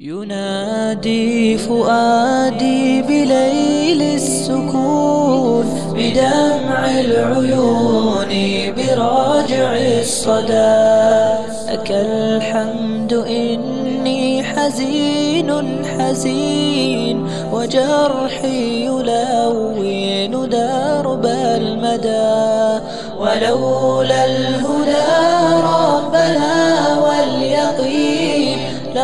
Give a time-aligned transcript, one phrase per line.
[0.00, 8.30] ينادي فؤادي بليل السكون بدمع العيون
[8.76, 10.78] براجع الصدى.
[11.70, 15.50] لك الحمد إني حزين
[15.98, 22.84] حزين وجرحي يلون درب المدى.
[23.18, 25.08] ولولا الهدى
[25.62, 26.57] ربنا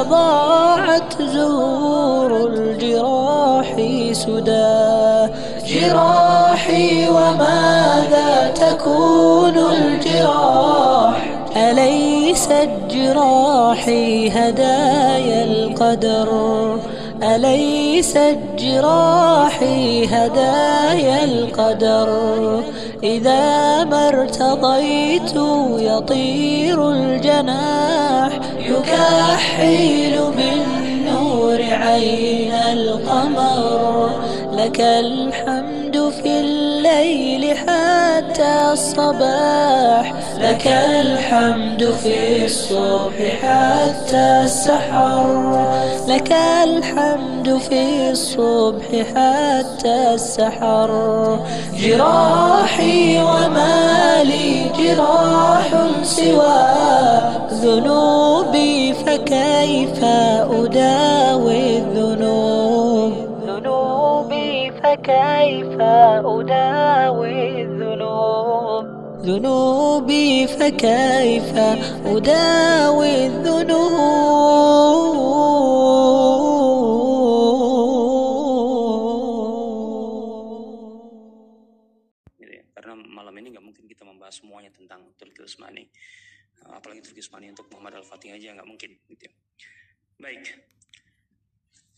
[0.04, 3.76] لضاعت زهور الجراح
[4.12, 5.32] سدى.
[5.66, 11.24] جراحي وماذا تكون الجراح؟
[11.56, 16.28] أليست جراحي هدايا القدر؟
[17.22, 22.10] أليست جراحي هدايا القدر؟
[23.02, 25.32] إذا ما ارتضيت
[25.78, 28.30] يطير الجناح.
[28.64, 30.58] يكحل من
[31.04, 34.10] نور عين القمر
[34.52, 35.73] لك الحمد
[38.34, 45.66] حتى الصباح لك الحمد في الصبح حتى السحر.
[46.08, 46.32] لك
[46.64, 50.90] الحمد في الصبح حتى السحر.
[51.78, 55.70] جراحي وما لي جراح
[56.02, 56.74] سوى.
[57.52, 60.04] ذنوبي فكيف
[60.50, 63.03] أداوي الذنوب؟
[64.83, 65.75] فكيف
[66.35, 68.85] أداوي الذنوب
[69.25, 71.51] ذنوبي فكيف
[72.05, 74.19] أداوي الذنوب
[82.39, 82.63] gitu ya.
[82.73, 85.85] Karena malam ini nggak mungkin kita membahas semuanya tentang Turki Usmani.
[86.65, 88.91] Uh, Apalagi Turki Usmani untuk Muhammad Al-Fatih aja nggak mungkin.
[89.05, 89.33] Gitu ya.
[90.19, 90.43] Baik.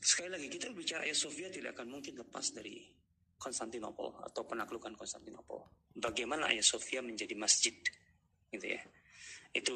[0.07, 2.79] Sekali lagi kita bicara Ayah Sofia tidak akan mungkin lepas dari
[3.35, 5.67] Konstantinopel atau penaklukan Konstantinopel.
[5.99, 7.75] Bagaimana Ayah Sofia menjadi masjid,
[8.55, 8.79] gitu ya.
[9.51, 9.75] Itu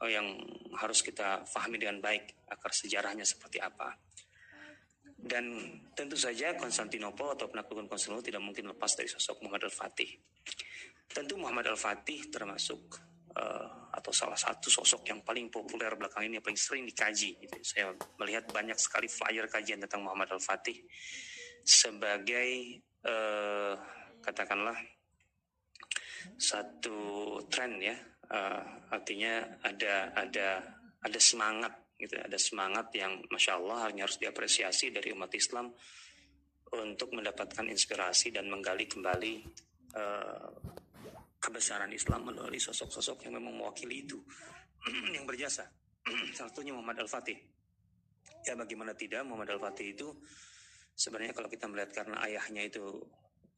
[0.00, 0.40] uh, yang
[0.72, 3.92] harus kita pahami dengan baik akar sejarahnya seperti apa.
[5.04, 5.52] Dan
[5.92, 10.16] tentu saja Konstantinopel atau penaklukan Konstantinopel tidak mungkin lepas dari sosok Muhammad Al-Fatih.
[11.12, 12.96] Tentu Muhammad Al-Fatih termasuk
[13.36, 17.36] eh, atau salah satu sosok yang paling populer belakang ini yang paling sering dikaji.
[17.40, 17.56] Gitu.
[17.66, 20.78] Saya melihat banyak sekali flyer kajian tentang Muhammad Al-Fatih
[21.66, 23.74] sebagai eh,
[24.22, 24.78] katakanlah
[26.38, 26.98] satu
[27.50, 27.96] tren ya.
[28.28, 28.62] Eh,
[28.92, 30.60] artinya ada ada
[31.00, 35.74] ada semangat gitu ada semangat yang masya Allah hanya harus diapresiasi dari umat Islam
[36.68, 39.34] untuk mendapatkan inspirasi dan menggali kembali
[39.96, 40.48] eh,
[41.38, 44.18] kebesaran Islam melalui sosok-sosok yang memang mewakili itu
[45.16, 45.66] yang berjasa
[46.36, 47.38] salah satunya Muhammad Al-Fatih
[48.46, 50.08] ya bagaimana tidak Muhammad Al-Fatih itu
[50.92, 52.84] sebenarnya kalau kita melihat karena ayahnya itu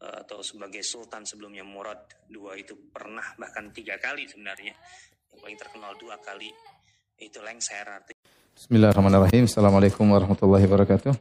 [0.04, 4.76] eh, atau sebagai sultan sebelumnya Murad dua itu pernah bahkan tiga kali sebenarnya
[5.32, 6.52] yang paling terkenal dua kali
[7.20, 8.20] itu lengser artinya
[8.60, 9.48] Bismillahirrahmanirrahim.
[9.48, 11.16] Assalamualaikum warahmatullahi wabarakatuh.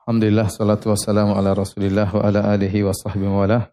[0.00, 3.68] Alhamdulillah, salatu wassalamu ala rasulillah wa ala alihi wa sahbihi wa ala.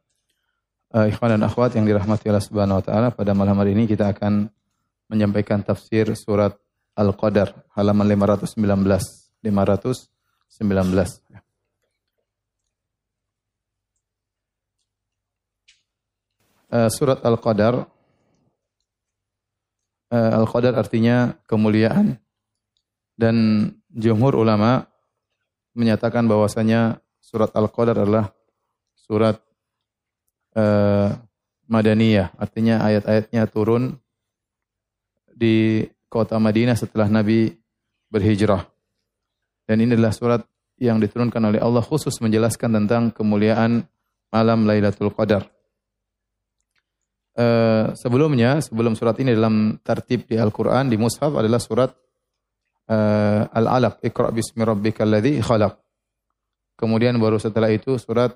[0.88, 4.08] Uh, ikhwan dan akhwat yang dirahmati Allah subhanahu wa ta'ala, pada malam hari ini kita
[4.16, 4.48] akan
[5.12, 6.56] menyampaikan tafsir surat
[6.96, 8.56] Al-Qadar, halaman 519.
[9.44, 11.28] 519.
[16.68, 17.88] Uh, surat Al-Qadar
[20.12, 22.20] uh, Al-Qadar artinya kemuliaan.
[23.18, 23.36] Dan
[23.92, 24.86] jumhur ulama
[25.76, 28.32] menyatakan bahwasanya surat Al-Qadar adalah
[28.94, 29.47] surat
[30.58, 31.14] uh,
[31.70, 32.34] Madaniyah.
[32.42, 33.94] Artinya ayat-ayatnya turun
[35.38, 37.54] di kota Madinah setelah Nabi
[38.10, 38.66] berhijrah.
[39.68, 40.42] Dan ini adalah surat
[40.80, 43.86] yang diturunkan oleh Allah khusus menjelaskan tentang kemuliaan
[44.34, 45.46] malam Lailatul Qadar.
[47.38, 51.94] Uh, sebelumnya, sebelum surat ini dalam tertib di Al-Quran, di Mushaf adalah surat
[52.90, 55.78] uh, Al-Alaq, Iqra' bismi rabbikal ladzi khalaq.
[56.78, 58.34] Kemudian baru setelah itu surat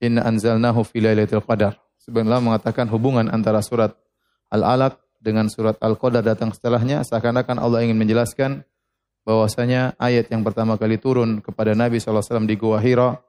[0.00, 1.76] Inna anzalnahu fi lailatul qadar.
[2.00, 3.92] Sebenarnya mengatakan hubungan antara surat
[4.48, 8.64] Al-Alaq dengan surat Al-Qadar datang setelahnya seakan-akan Allah ingin menjelaskan
[9.28, 13.20] bahwasanya ayat yang pertama kali turun kepada Nabi SAW di Gua Hira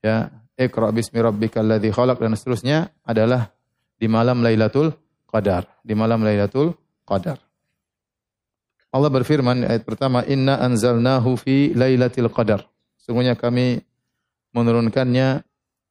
[0.00, 3.50] ya Iqra' bismi rabbikal ladzi khalaq dan seterusnya adalah
[3.98, 4.94] di malam Lailatul
[5.26, 6.72] Qadar, di malam Lailatul
[7.04, 7.42] Qadar.
[8.90, 12.66] Allah berfirman ayat pertama, "Inna anzalnahu fi Lailatul Qadar."
[13.00, 13.80] Sungguhnya kami
[14.52, 15.42] menurunkannya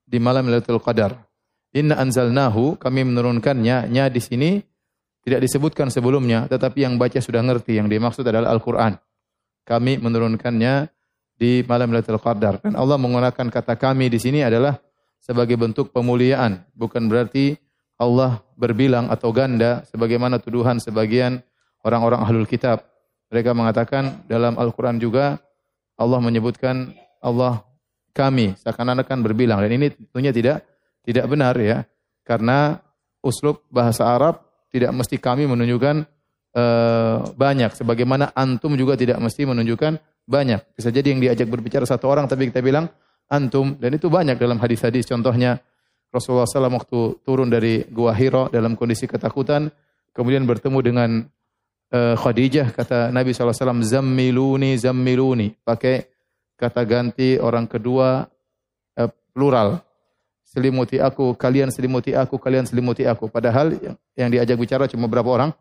[0.10, 1.14] di malam Lailatul Qadar.
[1.78, 4.58] Inna anzalnahu, kami menurunkannya, nya di sini
[5.22, 7.78] tidak disebutkan sebelumnya, tetapi yang baca sudah ngerti.
[7.78, 8.98] Yang dimaksud adalah Al-Quran.
[9.70, 10.90] Kami menurunkannya
[11.38, 12.58] di malam Lailatul Qadar.
[12.58, 14.82] Dan Allah menggunakan kata kami di sini adalah
[15.22, 16.66] sebagai bentuk pemuliaan.
[16.74, 17.54] Bukan berarti
[18.02, 21.46] Allah berbilang atau ganda sebagaimana tuduhan sebagian
[21.86, 22.82] orang-orang ahlul kitab.
[23.30, 25.38] Mereka mengatakan dalam Al-Quran juga
[25.94, 27.62] Allah menyebutkan Allah
[28.12, 29.62] kami seakan-akan berbilang.
[29.64, 30.58] Dan ini tentunya tidak
[31.06, 31.86] tidak benar ya.
[32.26, 32.78] Karena
[33.24, 36.06] uslub bahasa Arab tidak mesti kami menunjukkan
[36.54, 37.74] uh, banyak.
[37.74, 39.98] Sebagaimana antum juga tidak mesti menunjukkan
[40.30, 40.62] banyak.
[40.78, 42.86] Bisa jadi yang diajak berbicara satu orang tapi kita bilang
[43.30, 43.78] antum.
[43.82, 45.10] Dan itu banyak dalam hadis-hadis.
[45.10, 45.58] Contohnya
[46.10, 49.70] Rasulullah SAW waktu turun dari Gua Hira dalam kondisi ketakutan,
[50.14, 51.10] kemudian bertemu dengan
[51.94, 55.54] uh, Khadijah, kata Nabi SAW, zammiluni, zammiluni.
[55.62, 56.19] Pakai
[56.60, 58.28] kata ganti orang kedua
[59.00, 59.80] uh, plural.
[60.44, 63.30] Selimuti aku, kalian selimuti aku, kalian selimuti aku.
[63.32, 65.52] Padahal yang, yang diajak bicara cuma berapa orang?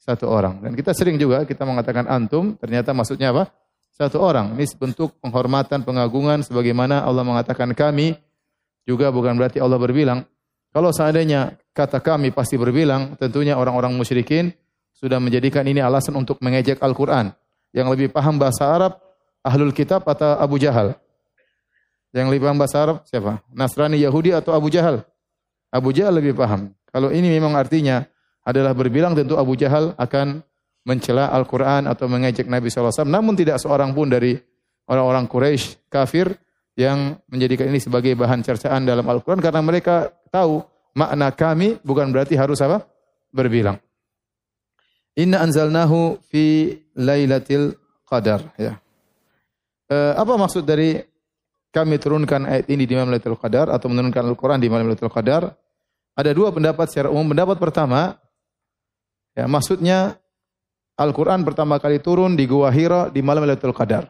[0.00, 0.62] Satu orang.
[0.62, 3.50] Dan kita sering juga kita mengatakan antum, ternyata maksudnya apa?
[3.90, 4.54] Satu orang.
[4.54, 8.14] Ini bentuk penghormatan, pengagungan sebagaimana Allah mengatakan kami
[8.86, 10.22] juga bukan berarti Allah berbilang.
[10.70, 14.54] Kalau seandainya kata kami pasti berbilang, tentunya orang-orang musyrikin
[14.94, 17.34] sudah menjadikan ini alasan untuk mengejek Al-Quran.
[17.74, 18.92] Yang lebih paham bahasa Arab,
[19.46, 20.98] Ahlul Kitab atau Abu Jahal?
[22.10, 23.38] Yang lebih paham bahasa Arab siapa?
[23.54, 25.06] Nasrani, Yahudi atau Abu Jahal?
[25.70, 26.74] Abu Jahal lebih paham.
[26.90, 28.02] Kalau ini memang artinya
[28.42, 30.42] adalah berbilang tentu Abu Jahal akan
[30.86, 33.04] mencela Al-Quran atau mengejek Nabi SAW.
[33.04, 34.38] Namun tidak seorang pun dari
[34.86, 36.30] orang-orang Quraisy kafir
[36.78, 40.62] yang menjadikan ini sebagai bahan cercaan dalam Al-Quran karena mereka tahu
[40.94, 42.86] makna kami bukan berarti harus apa?
[43.34, 43.82] Berbilang.
[45.18, 47.74] Inna anzalnahu fi lailatul
[48.06, 48.46] qadar.
[48.56, 48.78] Ya.
[49.86, 50.98] E, apa maksud dari
[51.70, 55.54] kami turunkan ayat ini di malam Lailatul Qadar atau menurunkan Al-Quran di malam Lailatul Qadar?
[56.16, 57.36] Ada dua pendapat secara umum.
[57.36, 58.16] Pendapat pertama,
[59.36, 60.16] ya maksudnya
[60.96, 64.08] Al-Quran pertama kali turun di Gua Hira di malam Lailatul Qadar.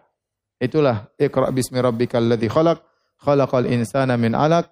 [0.56, 2.80] Itulah Iqra bismi rabbikal ladzi khalaq,
[3.20, 4.70] khalaqal insana min 'alaq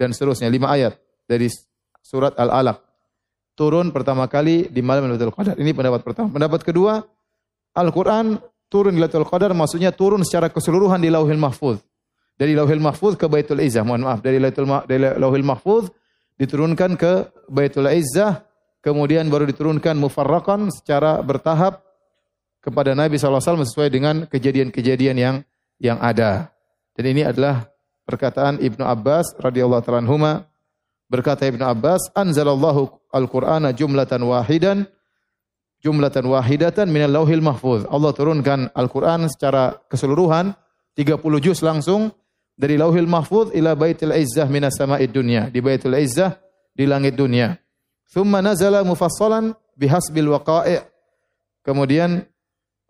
[0.00, 0.96] dan seterusnya lima ayat
[1.28, 1.46] dari
[2.00, 2.80] surat Al-Alaq.
[3.54, 5.54] Turun pertama kali di malam Lailatul Qadar.
[5.60, 6.32] Ini pendapat pertama.
[6.32, 7.04] Pendapat kedua,
[7.76, 11.82] Al-Qur'an turun di Lailatul Qadar maksudnya turun secara keseluruhan di Lauhil Mahfuz.
[12.38, 13.84] Dari Lauhil Mahfuz ke Baitul Izzah.
[13.84, 15.90] Mohon maaf, dari Lailatul dari Lauhil Mahfuz
[16.38, 18.46] diturunkan ke Baitul Izzah,
[18.80, 21.84] kemudian baru diturunkan mufarraqan secara bertahap
[22.64, 25.36] kepada Nabi SAW sesuai dengan kejadian-kejadian yang
[25.76, 26.54] yang ada.
[26.94, 27.68] Dan ini adalah
[28.08, 30.46] perkataan Ibnu Abbas radhiyallahu taala
[31.10, 34.86] berkata Ibnu Abbas anzalallahu al-Qur'ana jumlatan wahidan
[35.80, 37.88] jumlatan wahidatan minal lauhil mahfuz.
[37.88, 40.52] Allah turunkan Al-Qur'an secara keseluruhan
[40.94, 42.12] 30 juz langsung
[42.54, 46.36] dari lauhil mahfuz ila baitil izzah minas sama'id dunya di baitul izzah
[46.76, 47.56] di langit dunia.
[48.12, 50.90] Thumma nazala mufassalan bihasbil waqa'i'
[51.60, 52.24] Kemudian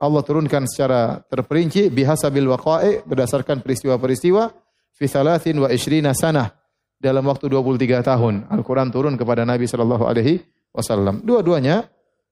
[0.00, 4.48] Allah turunkan secara terperinci bihasabil waqa'i berdasarkan peristiwa-peristiwa
[4.94, 6.54] fi salatin wa ishrina sanah
[6.96, 8.34] dalam waktu 23 tahun.
[8.48, 10.40] Al-Quran turun kepada Nabi Shallallahu Alaihi
[10.72, 11.20] Wasallam.
[11.26, 11.84] Dua-duanya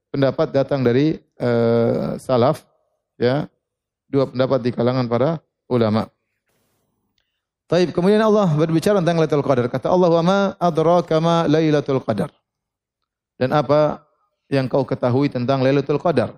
[0.09, 2.65] pendapat datang dari uh, salaf,
[3.21, 3.49] ya,
[4.09, 6.09] dua pendapat di kalangan para ulama.
[7.69, 7.93] Taib.
[7.93, 9.69] Kemudian Allah berbicara tentang Lailatul Qadar.
[9.69, 12.33] Kata Allah, "Wa ma adraka ma Lailatul Qadar."
[13.37, 14.03] Dan apa
[14.49, 16.33] yang kau ketahui tentang Lailatul Qadar?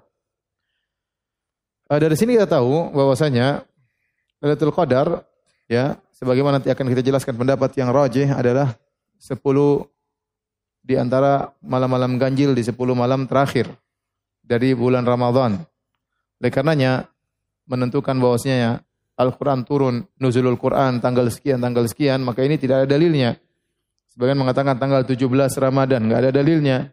[1.86, 3.62] Uh, dari sini kita tahu bahwasanya
[4.42, 5.22] Lailatul Qadar
[5.70, 8.74] ya, sebagaimana nanti akan kita jelaskan pendapat yang rajih adalah
[9.22, 9.38] 10
[10.90, 13.70] di antara malam-malam ganjil di 10 malam terakhir
[14.42, 15.62] dari bulan Ramadan.
[16.42, 17.06] Oleh karenanya
[17.70, 18.82] menentukan bahwasanya
[19.14, 23.38] Al-Quran turun, nuzulul Quran tanggal sekian, tanggal sekian, maka ini tidak ada dalilnya.
[24.10, 25.22] Sebagian mengatakan tanggal 17
[25.62, 26.90] Ramadan, nggak ada dalilnya.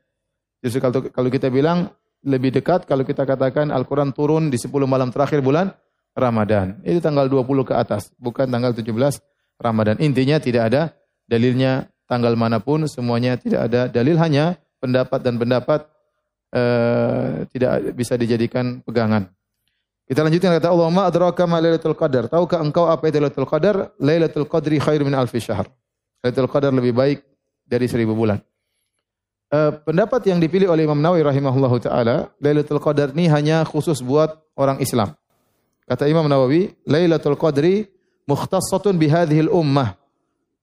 [0.61, 1.89] Justru kalau, kalau kita bilang
[2.21, 5.73] lebih dekat kalau kita katakan Al-Quran turun di 10 malam terakhir bulan
[6.13, 6.77] Ramadan.
[6.85, 8.93] Itu tanggal 20 ke atas, bukan tanggal 17
[9.57, 9.97] Ramadan.
[9.97, 10.93] Intinya tidak ada
[11.25, 15.85] dalilnya tanggal mana pun, semuanya tidak ada dalil hanya pendapat dan pendapat
[16.55, 19.27] uh, tidak bisa dijadikan pegangan.
[20.07, 23.91] Kita lanjutkan kata Allah, "Ma adraka ma Lailatul Qadar?" Tahukah engkau apa itu Lailatul Qadar?
[23.99, 25.67] Lailatul Qadri khair min alfi syahr.
[26.23, 27.27] Lailatul Qadar lebih baik
[27.67, 28.39] dari seribu bulan.
[29.51, 34.31] Uh, pendapat yang dipilih oleh Imam Nawawi rahimahullah taala, Lailatul Qadar ini hanya khusus buat
[34.55, 35.11] orang Islam.
[35.87, 37.87] Kata Imam Nawawi, Lailatul Qadri
[38.27, 39.95] mukhtassatun bihadhil ummah.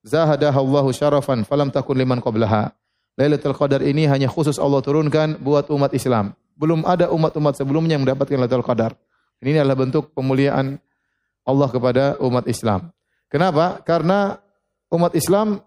[0.05, 2.77] Zahadaha Allahu syarafan falam takun liman qablaha.
[3.17, 6.37] Lailatul Qadar ini hanya khusus Allah turunkan buat umat Islam.
[6.55, 8.93] Belum ada umat-umat sebelumnya yang mendapatkan Lailatul Qadar.
[9.41, 10.77] Ini adalah bentuk pemuliaan
[11.49, 12.93] Allah kepada umat Islam.
[13.33, 13.81] Kenapa?
[13.81, 14.37] Karena
[14.93, 15.59] umat Islam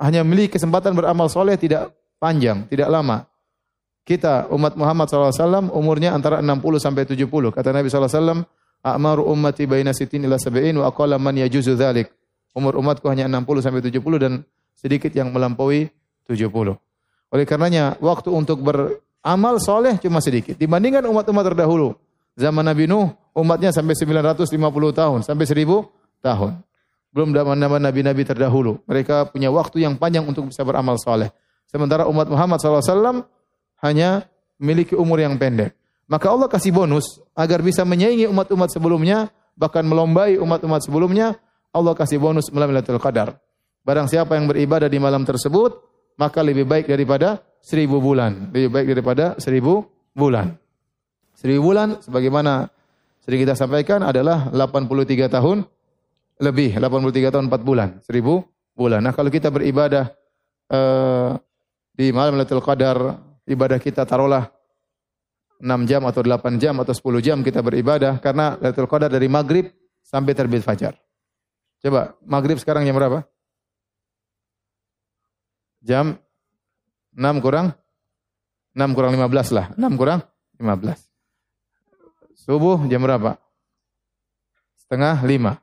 [0.00, 3.28] hanya memiliki kesempatan beramal soleh tidak panjang, tidak lama.
[4.02, 7.54] kita umat Muhammad SAW umurnya antara 60 sampai 70.
[7.54, 8.42] Kata Nabi SAW,
[8.82, 12.10] A'maru ummati baina sitin ila sab'in wa aqala man yajuzu dhalik.
[12.52, 14.32] Umur umatku hanya 60 sampai 70 dan
[14.76, 15.88] sedikit yang melampaui
[16.28, 16.76] 70.
[17.32, 20.56] Oleh karenanya waktu untuk beramal soleh cuma sedikit.
[20.60, 21.96] Dibandingkan umat-umat terdahulu.
[22.36, 24.52] Zaman Nabi Nuh umatnya sampai 950
[24.92, 25.84] tahun, sampai 1000
[26.20, 26.60] tahun.
[27.12, 28.80] Belum zaman Nabi-Nabi terdahulu.
[28.88, 31.28] Mereka punya waktu yang panjang untuk bisa beramal soleh.
[31.68, 33.28] Sementara umat Muhammad SAW
[33.84, 34.24] hanya
[34.56, 35.76] memiliki umur yang pendek.
[36.08, 41.36] Maka Allah kasih bonus agar bisa menyaingi umat-umat sebelumnya, bahkan melombai umat-umat sebelumnya,
[41.72, 43.36] Allah kasih bonus melalui Lailatul Qadar.
[43.82, 45.80] Barang siapa yang beribadah di malam tersebut,
[46.20, 48.52] maka lebih baik daripada seribu bulan.
[48.52, 50.54] Lebih baik daripada seribu bulan.
[51.32, 52.68] Seribu bulan, sebagaimana
[53.24, 55.64] sering kita sampaikan adalah 83 tahun
[56.42, 59.00] lebih, 83 tahun 4 bulan, seribu bulan.
[59.02, 60.10] Nah kalau kita beribadah
[60.70, 61.34] uh,
[61.94, 64.50] di malam Lailatul Qadar, ibadah kita taruhlah
[65.62, 69.70] 6 jam atau 8 jam atau 10 jam kita beribadah karena Lailatul Qadar dari maghrib
[70.02, 71.01] sampai terbit fajar.
[71.82, 73.26] Coba maghrib sekarang jam berapa?
[75.82, 76.14] Jam
[77.18, 77.74] 6 kurang
[78.72, 79.66] 6 kurang 15 lah.
[79.76, 80.24] 6 kurang
[80.56, 81.12] 15.
[82.42, 83.36] Subuh jam berapa?
[84.80, 85.60] Setengah 5.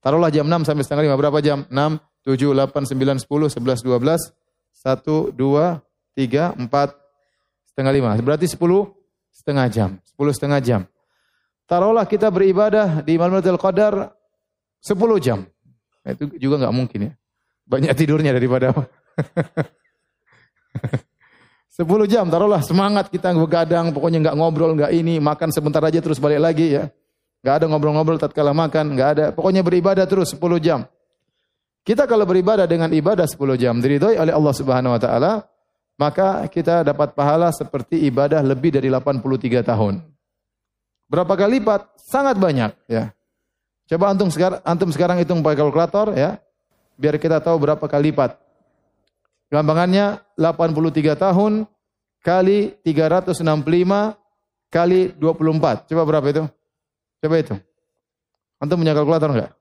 [0.00, 1.20] Taruhlah jam 6 sampai setengah 5.
[1.20, 1.66] Berapa jam?
[1.68, 4.32] 6, 7, 8, 9, 10, 11, 12,
[4.72, 5.82] 1, 2,
[6.14, 6.94] 3, 4,
[7.68, 8.24] setengah 5.
[8.24, 8.94] Berarti 10
[9.34, 9.90] setengah jam.
[10.16, 10.80] 10 setengah jam.
[11.66, 14.14] Taruhlah kita beribadah di malam Lailatul Qadar
[14.80, 15.44] 10 jam.
[16.06, 17.12] Nah, itu juga nggak mungkin ya.
[17.66, 18.70] Banyak tidurnya daripada
[21.74, 21.82] 10
[22.12, 26.38] jam taruhlah semangat kita begadang pokoknya nggak ngobrol nggak ini makan sebentar aja terus balik
[26.38, 26.86] lagi ya
[27.42, 30.86] nggak ada ngobrol-ngobrol tatkala makan nggak ada pokoknya beribadah terus 10 jam
[31.82, 35.32] kita kalau beribadah dengan ibadah 10 jam diridhoi oleh Allah Subhanahu wa taala
[35.96, 40.04] maka kita dapat pahala seperti ibadah lebih dari 83 tahun.
[41.08, 41.96] Berapa kali lipat?
[41.96, 43.16] Sangat banyak ya.
[43.86, 46.42] Coba antum sekarang antum sekarang hitung pakai kalkulator ya.
[46.98, 48.34] Biar kita tahu berapa kali lipat.
[49.46, 51.70] Gampangannya 83 tahun
[52.24, 53.46] kali 365
[54.74, 55.86] kali 24.
[55.86, 56.42] Coba berapa itu?
[57.22, 57.54] Coba itu.
[58.58, 59.52] Antum punya kalkulator enggak?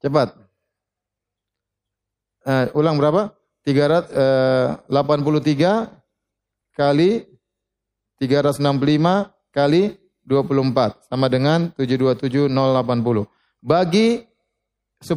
[0.00, 0.34] Cepat.
[2.42, 3.36] Uh, ulang berapa?
[3.60, 5.84] 383 eh,
[6.72, 7.10] kali
[8.16, 8.56] 365
[9.52, 10.00] kali
[10.30, 13.26] 24 sama dengan 727080.
[13.58, 14.22] Bagi
[15.02, 15.10] 10.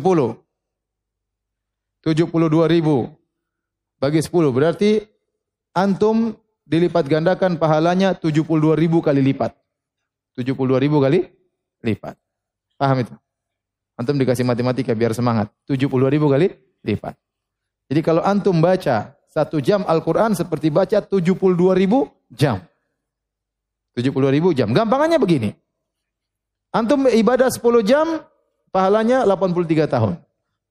[2.02, 3.14] 72 ribu.
[4.02, 4.50] Bagi 10.
[4.50, 5.06] Berarti
[5.78, 6.34] antum
[6.66, 9.54] dilipat gandakan pahalanya 72 ribu kali lipat.
[10.34, 11.30] 72 ribu kali
[11.86, 12.18] lipat.
[12.82, 13.14] Paham itu?
[13.94, 15.54] Antum dikasih matematika biar semangat.
[15.70, 16.50] 70 ribu kali
[16.82, 17.14] lipat.
[17.94, 22.66] Jadi kalau antum baca satu jam Al-Quran seperti baca 72 ribu jam.
[23.94, 24.74] 72 ribu jam.
[24.74, 25.54] Gampangannya begini.
[26.74, 28.26] Antum ibadah 10 jam,
[28.74, 30.18] pahalanya 83 tahun.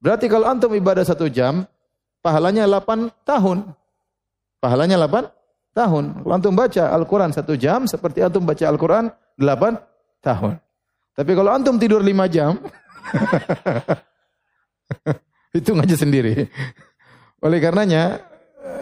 [0.02, 1.62] Berarti kalau antum ibadah satu jam,
[2.18, 3.70] pahalanya 8 tahun.
[4.58, 5.30] Pahalanya 8
[5.70, 6.26] tahun.
[6.26, 9.78] Kalau antum baca Al-Quran satu jam, seperti antum baca Al-Quran 8
[10.18, 10.58] tahun.
[11.14, 12.58] Tapi kalau antum tidur 5 jam,
[15.54, 16.50] hitung aja sendiri.
[17.38, 18.31] Oleh karenanya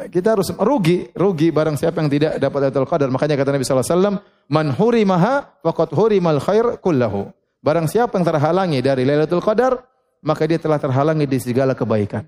[0.09, 3.09] kita harus rugi, rugi barang siapa yang tidak dapat Lailatul Qadar.
[3.13, 4.17] Makanya kata Nabi sallallahu alaihi wasallam,
[4.49, 7.29] "Man hurimaha faqad hurimal khair kullahu."
[7.61, 9.77] Barang siapa yang terhalangi dari Lailatul Qadar,
[10.25, 12.25] maka dia telah terhalangi di segala kebaikan.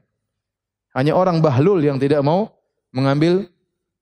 [0.92, 2.52] Hanya orang bahlul yang tidak mau
[2.92, 3.48] mengambil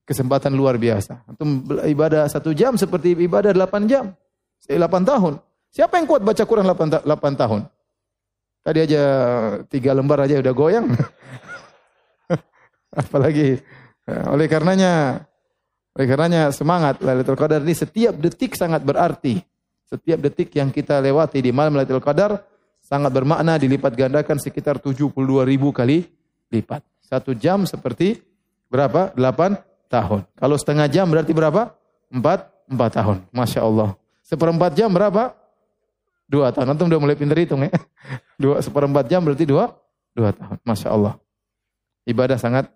[0.03, 1.23] kesempatan luar biasa.
[1.31, 4.05] Untuk ibadah satu jam seperti ibadah delapan jam.
[4.67, 5.33] Delapan tahun.
[5.71, 6.67] Siapa yang kuat baca Quran
[7.07, 7.61] delapan tahun?
[8.61, 9.03] Tadi aja
[9.71, 10.91] tiga lembar aja udah goyang.
[12.91, 13.59] Apalagi
[14.07, 15.25] ya, oleh karenanya
[15.95, 19.43] oleh karenanya semangat Lailatul Qadar ini setiap detik sangat berarti.
[19.91, 22.43] Setiap detik yang kita lewati di malam Lailatul Qadar
[22.79, 25.11] sangat bermakna dilipat gandakan sekitar 72
[25.47, 26.07] ribu kali
[26.51, 26.83] lipat.
[27.03, 28.23] Satu jam seperti
[28.71, 29.11] berapa?
[29.19, 30.27] 8 tahun.
[30.39, 31.75] Kalau setengah jam berarti berapa?
[32.11, 33.17] 4, 4 tahun.
[33.35, 33.99] Masya Allah.
[34.23, 35.35] Seperempat jam berapa?
[36.31, 36.71] Dua tahun.
[36.71, 37.75] Nanti udah mulai pinter hitung ya.
[38.43, 39.75] Dua, seperempat jam berarti dua,
[40.15, 40.63] dua tahun.
[40.63, 41.19] Masya Allah.
[42.07, 42.71] Ibadah sangat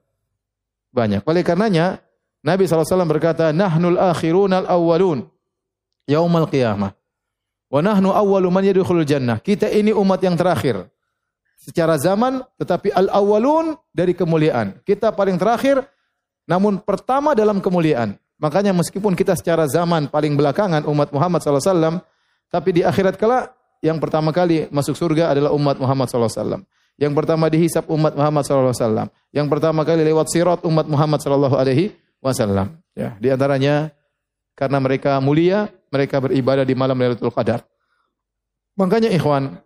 [0.94, 1.26] banyak.
[1.26, 1.98] Oleh karenanya
[2.46, 5.26] Nabi SAW berkata, Nahnul akhirun al awwalun
[6.06, 6.94] yaumal qiyamah.
[7.66, 9.42] Wa nahnu awwalu man yadkhulul jannah.
[9.42, 10.86] Kita ini umat yang terakhir.
[11.58, 14.78] Secara zaman tetapi al awwalun dari kemuliaan.
[14.86, 15.82] Kita paling terakhir
[16.46, 18.14] namun pertama dalam kemuliaan.
[18.38, 22.02] Makanya meskipun kita secara zaman paling belakangan umat Muhammad SAW,
[22.52, 23.48] tapi di akhirat kala
[23.80, 26.60] yang pertama kali masuk surga adalah umat Muhammad SAW.
[26.94, 29.10] Yang pertama dihisap umat Muhammad SAW.
[29.34, 32.70] Yang pertama kali lewat sirat umat Muhammad SAW.
[32.94, 33.90] Ya, di antaranya
[34.54, 37.66] karena mereka mulia, mereka beribadah di malam Lailatul Qadar.
[38.78, 39.58] Makanya ikhwan,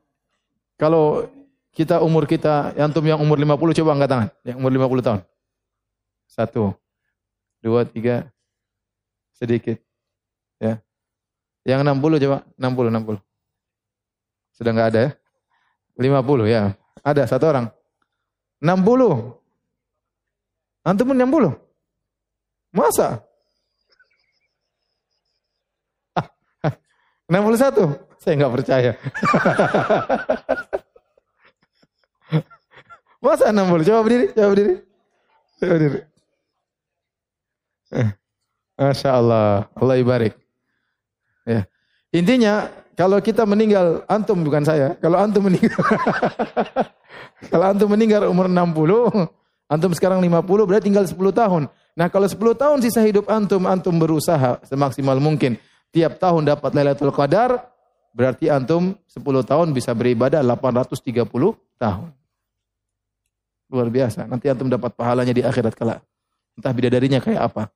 [0.80, 1.28] kalau
[1.76, 5.20] kita umur kita, antum yang umur 50 coba angkat tangan, yang umur 50 tahun.
[6.28, 6.72] Satu,
[7.60, 8.28] dua, tiga,
[9.36, 9.76] sedikit.
[10.56, 10.80] Ya.
[11.68, 13.20] Yang 60 coba, 60, 60.
[14.56, 15.10] Sudah nggak ada ya?
[16.00, 16.62] 50 ya.
[17.04, 17.66] Ada satu orang.
[18.62, 19.38] 60.
[20.82, 21.54] Antum pun 60.
[22.74, 23.22] Masa?
[27.30, 28.08] 61.
[28.18, 28.92] Saya nggak percaya.
[33.24, 33.86] Masa 60?
[33.86, 34.74] Coba berdiri, coba berdiri.
[35.58, 36.00] Coba berdiri.
[37.88, 38.10] Eh,
[38.78, 39.66] Masya Allah.
[39.74, 40.34] Allah ibarik.
[41.48, 41.64] Ya.
[42.12, 44.98] Intinya, kalau kita meninggal, antum bukan saya.
[44.98, 45.78] Kalau antum meninggal,
[47.54, 51.62] kalau antum meninggal umur 60, antum sekarang 50, berarti tinggal 10 tahun.
[51.94, 55.54] Nah kalau 10 tahun sisa hidup antum, antum berusaha semaksimal mungkin.
[55.94, 57.70] Tiap tahun dapat Lailatul Qadar,
[58.10, 60.98] berarti antum 10 tahun bisa beribadah 830
[61.78, 62.10] tahun.
[63.70, 64.26] Luar biasa.
[64.26, 66.02] Nanti antum dapat pahalanya di akhirat kala.
[66.58, 67.70] Entah bidadarinya kayak apa.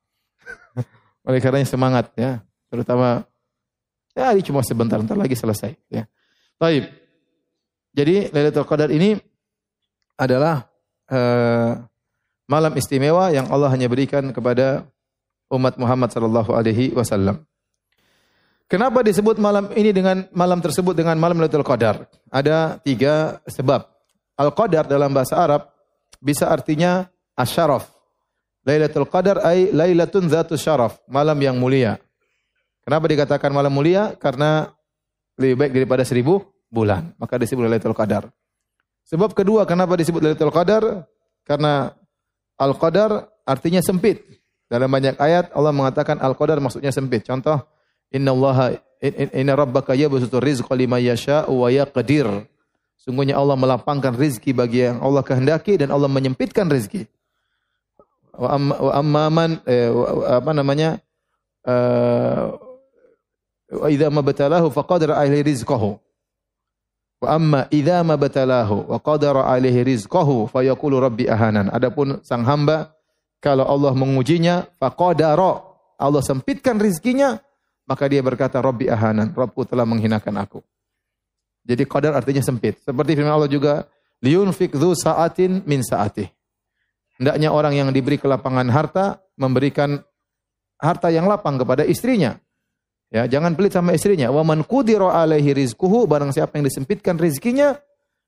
[1.31, 2.43] Oleh karenanya semangat ya.
[2.67, 3.23] Terutama
[4.13, 6.05] ya ini cuma sebentar, ntar lagi selesai ya.
[6.57, 6.89] Baik.
[7.93, 9.13] Jadi Lailatul Qadar ini
[10.17, 10.65] adalah
[11.09, 11.77] uh,
[12.49, 14.85] malam istimewa yang Allah hanya berikan kepada
[15.53, 17.45] umat Muhammad sallallahu alaihi wasallam.
[18.65, 22.09] Kenapa disebut malam ini dengan malam tersebut dengan malam Lailatul Qadar?
[22.33, 23.85] Ada tiga sebab.
[24.33, 25.69] Al-Qadar dalam bahasa Arab
[26.17, 27.05] bisa artinya
[27.37, 27.93] asyaraf.
[28.65, 31.99] Lailatul Qadar ay lailatun zatus syaraf, malam yang mulia.
[32.83, 34.13] Kenapa dikatakan malam mulia?
[34.19, 34.67] Karena
[35.39, 37.15] lebih baik daripada seribu bulan.
[37.15, 38.27] Maka disebut Lailatul Qadar.
[39.07, 41.07] Sebab kedua, kenapa disebut Lailatul Qadar?
[41.47, 41.91] Karena
[42.59, 44.23] Al-Qadar artinya sempit.
[44.67, 47.23] Dalam banyak ayat Allah mengatakan Al-Qadar maksudnya sempit.
[47.23, 47.59] Contoh,
[48.13, 48.77] Inna Allah
[49.33, 52.29] inna rabbaka yabsutu rizqa liman yasha'u wa yaqdir.
[52.95, 57.03] Sungguhnya Allah melapangkan rizki bagi yang Allah kehendaki dan Allah menyempitkan rizki.
[58.31, 58.55] Wa
[58.95, 59.91] amman eh,
[60.29, 61.03] apa namanya?
[61.63, 62.59] Uh,
[63.73, 65.97] wa idza mabtalahu faqadara alaihi rizqahu.
[67.23, 71.71] Wa amma idza mabtalahu wa qadara alaihi rizqahu fayaqulu rabbi ahanan.
[71.73, 72.93] Adapun sang hamba
[73.41, 75.63] kalau Allah mengujinya faqadara
[75.97, 77.39] Allah sempitkan rizkinya
[77.87, 79.31] maka dia berkata rabbi ahanan.
[79.35, 80.59] Rabbku telah menghinakan aku.
[81.63, 82.79] Jadi qadar artinya sempit.
[82.83, 83.87] Seperti firman Allah juga,
[84.19, 86.27] liyunfik dzu sa'atin min sa'atih.
[87.19, 90.03] Hendaknya orang yang diberi kelapangan harta memberikan
[90.75, 92.35] harta yang lapang kepada istrinya.
[93.13, 94.33] Ya, jangan pelit sama istrinya.
[94.33, 97.77] Wa man qudira alaihi rizquhu, barang siapa yang disempitkan rezekinya,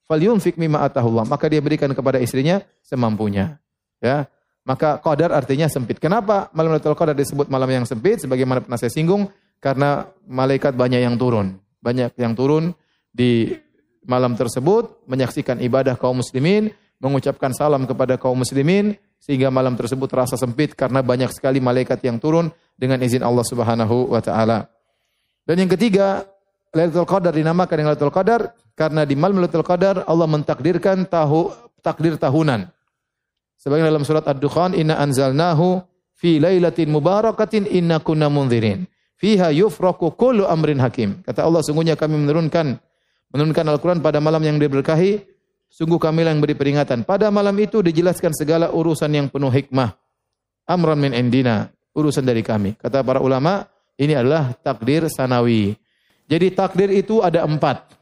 [0.06, 1.26] falyunfik mimma atahullah.
[1.26, 3.58] Maka dia berikan kepada istrinya semampunya.
[3.98, 4.30] Ya.
[4.62, 5.98] Maka qadar artinya sempit.
[5.98, 8.22] Kenapa malam Lailatul Qadar disebut malam yang sempit?
[8.22, 11.58] Sebagaimana pernah saya singgung, karena malaikat banyak yang turun.
[11.82, 12.74] Banyak yang turun
[13.10, 13.58] di
[14.06, 16.70] malam tersebut menyaksikan ibadah kaum muslimin,
[17.02, 22.22] mengucapkan salam kepada kaum muslimin sehingga malam tersebut terasa sempit karena banyak sekali malaikat yang
[22.22, 24.75] turun dengan izin Allah Subhanahu wa taala.
[25.46, 26.26] Dan yang ketiga,
[26.74, 28.42] Lailatul Qadar dinamakan dengan Lailatul Qadar
[28.74, 31.54] karena di malam Lailatul Qadar Allah mentakdirkan tahu
[31.86, 32.66] takdir tahunan.
[33.56, 35.80] Sebagaimana dalam surat Ad-Dukhan, "Inna anzalnahu
[36.18, 41.24] fi lailatin mubarakatin inna kunna munzirin." Fiha yufraku kullu amrin hakim.
[41.24, 42.76] Kata Allah, sungguhnya kami menurunkan
[43.32, 45.24] menurunkan Al-Quran pada malam yang diberkahi,
[45.72, 47.08] sungguh kami yang beri peringatan.
[47.08, 49.96] Pada malam itu dijelaskan segala urusan yang penuh hikmah.
[50.68, 52.76] Amran min indina, urusan dari kami.
[52.76, 55.76] Kata para ulama, ini adalah takdir sanawi.
[56.28, 57.96] Jadi takdir itu ada empat.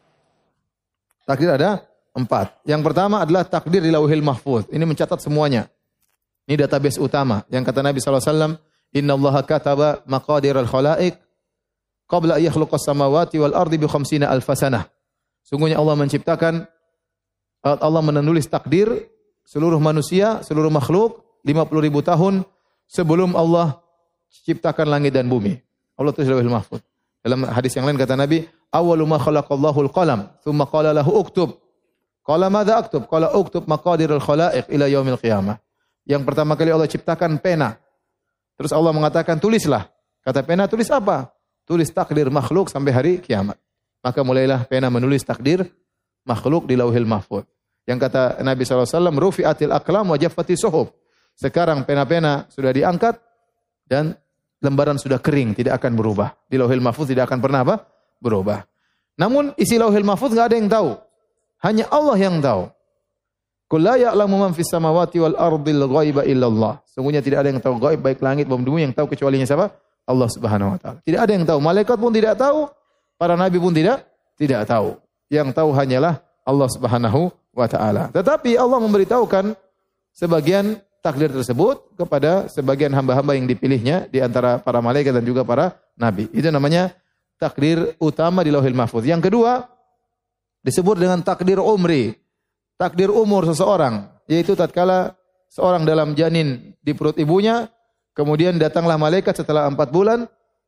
[1.27, 2.61] Takdir ada empat.
[2.65, 4.65] Yang pertama adalah takdir di lauhil mahfuz.
[4.73, 5.69] Ini mencatat semuanya.
[6.49, 7.45] Ini database utama.
[7.47, 8.57] Yang kata Nabi SAW,
[8.93, 11.17] Inna Allah kataba maqadir al-khalaik
[12.05, 14.85] qabla yakhluqas samawati wal ardi bi khamsina alfasanah.
[15.41, 16.69] Sungguhnya Allah menciptakan
[17.63, 19.09] Allah menulis takdir
[19.47, 22.45] seluruh manusia, seluruh makhluk 50 ribu tahun
[22.85, 23.81] sebelum Allah
[24.45, 25.59] ciptakan langit dan bumi.
[26.03, 26.83] Allah tulis lauhil mahfuz.
[27.23, 31.63] Dalam hadis yang lain kata Nabi, "Awwalu ma khalaqallahu al-qalam, tsumma qala lahu uktub."
[32.23, 33.03] Qala madza aktub?
[33.11, 35.59] Qala uktub maqadirul khalaiq ila yaumil qiyamah.
[36.07, 37.75] Yang pertama kali Allah ciptakan pena.
[38.55, 39.91] Terus Allah mengatakan tulislah.
[40.23, 41.31] Kata pena tulis apa?
[41.67, 43.59] Tulis takdir makhluk sampai hari kiamat.
[44.03, 45.67] Maka mulailah pena menulis takdir
[46.23, 47.43] makhluk di lauhil mahfud.
[47.83, 50.91] Yang kata Nabi SAW, rufi'atil aklam wa jaffati suhub.
[51.35, 53.19] Sekarang pena-pena sudah diangkat
[53.87, 54.15] dan
[54.63, 56.31] lembaran sudah kering, tidak akan berubah.
[56.47, 57.83] Di lauhil mahfud tidak akan pernah apa?
[58.23, 58.63] Berubah.
[59.19, 60.89] Namun isi lauhil mahfud nggak ada yang tahu.
[61.59, 62.71] Hanya Allah yang tahu.
[63.67, 66.79] Qul la ya'lamu man fis samawati wal ardil ghaiba illallah.
[66.87, 69.71] Sungguhnya tidak ada yang tahu gaib baik langit maupun bumi yang tahu kecuali siapa?
[70.03, 70.99] Allah Subhanahu wa taala.
[71.03, 72.67] Tidak ada yang tahu, malaikat pun tidak tahu,
[73.15, 74.03] para nabi pun tidak
[74.35, 74.99] tidak tahu.
[75.31, 78.11] Yang tahu hanyalah Allah Subhanahu wa taala.
[78.11, 79.55] Tetapi Allah memberitahukan
[80.13, 85.75] sebagian takdir tersebut kepada sebagian hamba-hamba yang dipilihnya di antara para malaikat dan juga para
[85.99, 86.31] nabi.
[86.31, 86.95] Itu namanya
[87.35, 89.03] takdir utama di Lauhil Mahfuz.
[89.03, 89.67] Yang kedua
[90.63, 92.23] disebut dengan takdir umri
[92.77, 95.15] takdir umur seseorang, yaitu tatkala
[95.51, 97.69] seorang dalam janin di perut ibunya,
[98.17, 100.25] kemudian datanglah malaikat setelah empat bulan,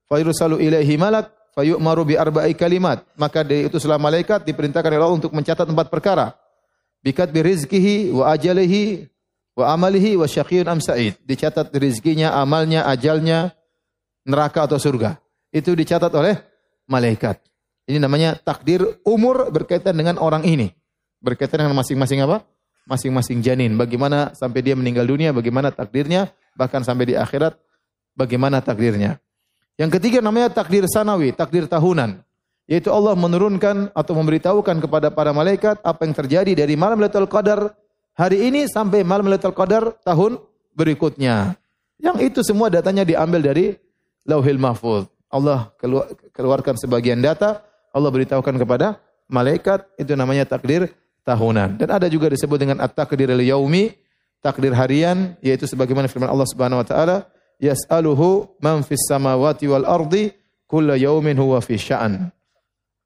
[0.07, 3.03] fayursalu ilaihi malak, fayu'maru bi arba'i kalimat.
[3.17, 6.35] Maka diutuslah malaikat diperintahkan oleh Allah untuk mencatat empat perkara.
[7.03, 9.11] Bikat bi rizkihi wa ajalihi
[9.55, 11.17] wa amalihi wa syaqiyun am sa'id.
[11.23, 13.55] Dicatat rizkinya, amalnya, ajalnya,
[14.27, 15.17] neraka atau surga.
[15.49, 16.35] Itu dicatat oleh
[16.85, 17.39] malaikat.
[17.87, 20.75] Ini namanya takdir umur berkaitan dengan orang ini
[21.25, 22.45] berkaitan dengan masing-masing apa?
[22.85, 23.73] Masing-masing janin.
[23.73, 27.57] Bagaimana sampai dia meninggal dunia, bagaimana takdirnya, bahkan sampai di akhirat,
[28.13, 29.17] bagaimana takdirnya.
[29.81, 32.21] Yang ketiga namanya takdir sanawi, takdir tahunan.
[32.69, 37.73] Yaitu Allah menurunkan atau memberitahukan kepada para malaikat apa yang terjadi dari malam Lailatul Qadar
[38.15, 40.39] hari ini sampai malam Lailatul Qadar tahun
[40.73, 41.59] berikutnya.
[41.99, 43.75] Yang itu semua datanya diambil dari
[44.25, 45.07] Lauhil Mahfuz.
[45.29, 45.71] Allah
[46.31, 50.91] keluarkan sebagian data, Allah beritahukan kepada malaikat, itu namanya takdir
[51.27, 51.75] tahunan.
[51.75, 53.91] Dan ada juga disebut dengan at-takdir al-yaumi,
[54.39, 57.17] takdir harian yaitu sebagaimana firman Allah Subhanahu wa taala,
[57.59, 60.31] yas'aluhu man fis samawati wal ardi
[60.69, 62.31] kulla yaumin huwa fi sya'an.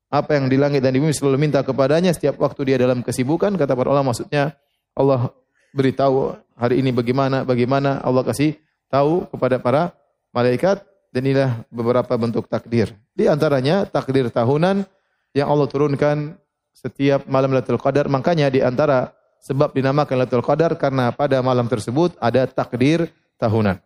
[0.10, 3.54] Apa yang di langit dan di bumi selalu minta kepadanya setiap waktu dia dalam kesibukan
[3.54, 4.58] kata para ulama maksudnya
[5.00, 5.32] Allah
[5.72, 8.60] beritahu hari ini bagaimana bagaimana Allah kasih
[8.92, 9.96] tahu kepada para
[10.36, 10.84] malaikat
[11.16, 12.92] dan inilah beberapa bentuk takdir.
[13.16, 14.84] Di antaranya takdir tahunan
[15.32, 16.36] yang Allah turunkan
[16.76, 18.12] setiap malam Lailatul Qadar.
[18.12, 23.10] Makanya di antara sebab dinamakan Lailatul Qadar karena pada malam tersebut ada takdir
[23.40, 23.80] tahunan.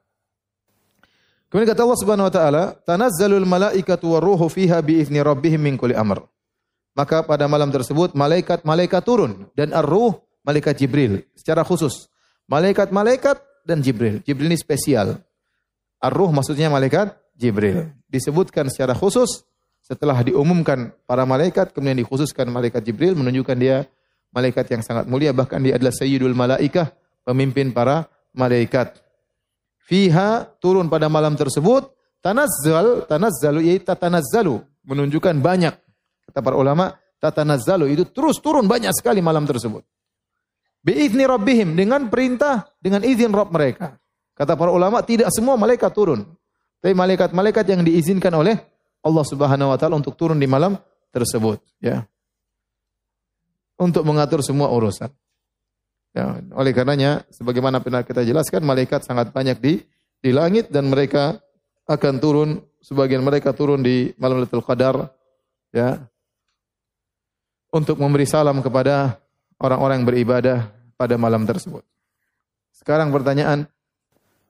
[1.48, 6.26] Kemudian kata Allah Subhanahu wa taala, "Tanazzalul malaikatu waruhu fiha biizni rabbihim min kulli amr."
[6.98, 12.12] Maka pada malam tersebut malaikat-malaikat turun dan ar-ruh malaikat Jibril secara khusus.
[12.48, 14.20] Malaikat-malaikat dan Jibril.
[14.28, 15.20] Jibril ini spesial.
[16.04, 17.96] Ar-ruh maksudnya malaikat Jibril.
[18.12, 19.48] Disebutkan secara khusus
[19.84, 23.88] setelah diumumkan para malaikat, kemudian dikhususkan malaikat Jibril menunjukkan dia
[24.36, 26.92] malaikat yang sangat mulia, bahkan dia adalah sayyidul malaikah,
[27.24, 29.00] pemimpin para malaikat.
[29.84, 31.92] Fiha turun pada malam tersebut,
[32.24, 35.76] tanazzal, tanazzalu yaitu tatanazzalu, menunjukkan banyak.
[36.32, 39.86] Kata para ulama, tatanazzalu itu terus turun banyak sekali malam tersebut.
[40.84, 43.96] Biizni rabbihim dengan perintah dengan izin Rabb mereka.
[44.36, 46.28] Kata para ulama tidak semua malaikat turun.
[46.84, 48.60] Tapi malaikat-malaikat yang diizinkan oleh
[49.00, 50.76] Allah Subhanahu wa taala untuk turun di malam
[51.16, 52.04] tersebut, ya.
[53.80, 55.08] Untuk mengatur semua urusan.
[56.14, 59.74] Ya, oleh karenanya sebagaimana pernah kita jelaskan malaikat sangat banyak di
[60.20, 61.42] di langit dan mereka
[61.88, 62.50] akan turun
[62.84, 65.10] sebagian mereka turun di malam Lailatul Qadar
[65.74, 66.06] ya
[67.74, 69.23] untuk memberi salam kepada
[69.64, 70.58] orang-orang yang beribadah
[71.00, 71.88] pada malam tersebut.
[72.76, 73.64] Sekarang pertanyaan,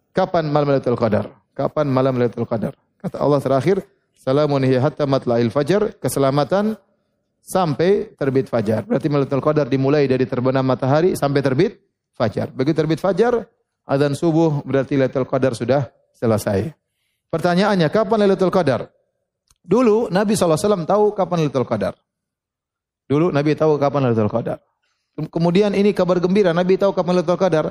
[0.09, 1.29] kapan malam Lailatul Qadar?
[1.53, 2.73] Kapan malam Lailatul Qadar?
[2.97, 3.85] Kata Allah terakhir,
[4.23, 6.79] Salamun hiya hatta matla'il fajar, keselamatan
[7.43, 8.87] sampai terbit fajar.
[8.87, 11.83] Berarti Lailatul Qadar dimulai dari terbenam matahari sampai terbit
[12.15, 12.47] fajar.
[12.55, 13.43] Begitu terbit fajar,
[13.83, 16.71] adzan subuh berarti Lailatul Qadar sudah selesai.
[17.27, 18.87] Pertanyaannya, kapan Lailatul Qadar?
[19.59, 21.93] Dulu Nabi SAW tahu kapan Lailatul Qadar.
[23.11, 24.63] Dulu Nabi tahu kapan Lailatul Qadar.
[25.13, 27.65] Kemudian ini kabar gembira, Nabi tahu kapan Lailatul Qadar,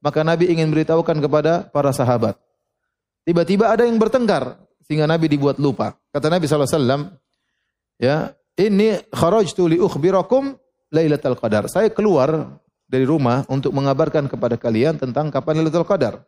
[0.00, 2.40] maka Nabi ingin beritahukan kepada para sahabat.
[3.28, 4.56] Tiba-tiba ada yang bertengkar
[4.86, 5.98] sehingga Nabi dibuat lupa.
[6.14, 7.12] Kata Nabi SAW,
[8.00, 10.56] ya, ini kharajtu li ukhbirakum
[10.94, 11.68] Lailatul Qadar.
[11.68, 12.56] Saya keluar
[12.86, 16.24] dari rumah untuk mengabarkan kepada kalian tentang kapan Lailatul Qadar.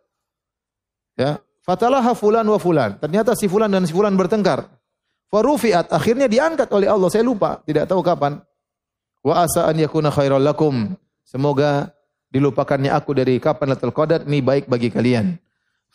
[1.16, 3.00] Ya, fatalaha fulan wa fulan.
[3.00, 4.68] Ternyata si fulan dan si fulan bertengkar.
[5.28, 7.08] Farufiat akhirnya diangkat oleh Allah.
[7.12, 8.40] Saya lupa, tidak tahu kapan.
[9.22, 10.94] Wa asa an yakuna khairal lakum.
[11.26, 11.92] Semoga
[12.32, 15.36] dilupakannya aku dari kapan Lailatul Qadar ini baik bagi kalian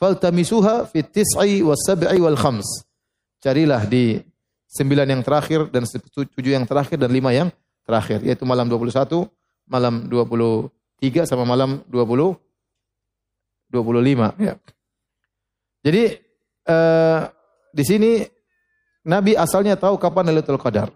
[0.04, 2.66] faltamisuha fit tis'i was sab'i wal khams.
[3.40, 4.20] Carilah di
[4.68, 7.48] sembilan yang terakhir dan tujuh yang terakhir dan lima yang
[7.88, 9.28] terakhir yaitu malam 21,
[9.70, 12.36] malam 23 sama malam 20
[13.74, 14.54] 25 ya.
[15.84, 16.04] Jadi
[16.70, 17.22] uh,
[17.74, 18.12] di sini
[19.04, 20.92] Nabi asalnya tahu kapan Lailatul Qadar.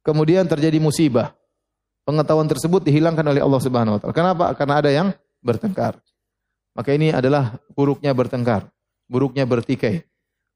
[0.00, 1.36] Kemudian terjadi musibah.
[2.08, 4.14] Pengetahuan tersebut dihilangkan oleh Allah Subhanahu wa taala.
[4.16, 4.44] Kenapa?
[4.56, 5.08] Karena ada yang
[5.44, 6.00] bertengkar.
[6.72, 8.70] Maka ini adalah buruknya bertengkar,
[9.10, 10.06] buruknya bertikai.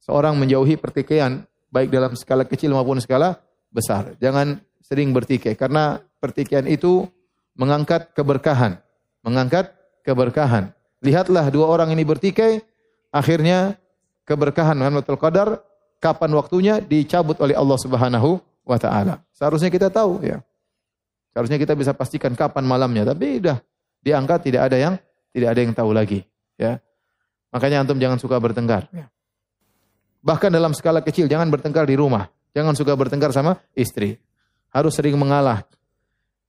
[0.01, 4.15] Seorang menjauhi pertikaian baik dalam skala kecil maupun skala besar.
[4.23, 7.09] Jangan sering bertikai karena pertikaian itu
[7.59, 8.79] mengangkat keberkahan,
[9.27, 9.75] mengangkat
[10.07, 10.71] keberkahan.
[11.05, 12.63] Lihatlah dua orang ini bertikai,
[13.11, 13.77] akhirnya
[14.25, 15.61] keberkahan Lailatul Qadar
[16.01, 19.21] kapan waktunya dicabut oleh Allah Subhanahu wa taala.
[19.37, 20.41] Seharusnya kita tahu ya.
[21.31, 23.59] Seharusnya kita bisa pastikan kapan malamnya, tapi sudah
[24.01, 24.95] diangkat tidak ada yang
[25.35, 26.23] tidak ada yang tahu lagi,
[26.57, 26.79] ya.
[27.55, 28.91] Makanya antum jangan suka bertengkar.
[28.91, 29.07] Ya.
[30.27, 32.27] Bahkan dalam skala kecil jangan bertengkar di rumah.
[32.51, 34.19] Jangan suka bertengkar sama istri.
[34.75, 35.63] Harus sering mengalah.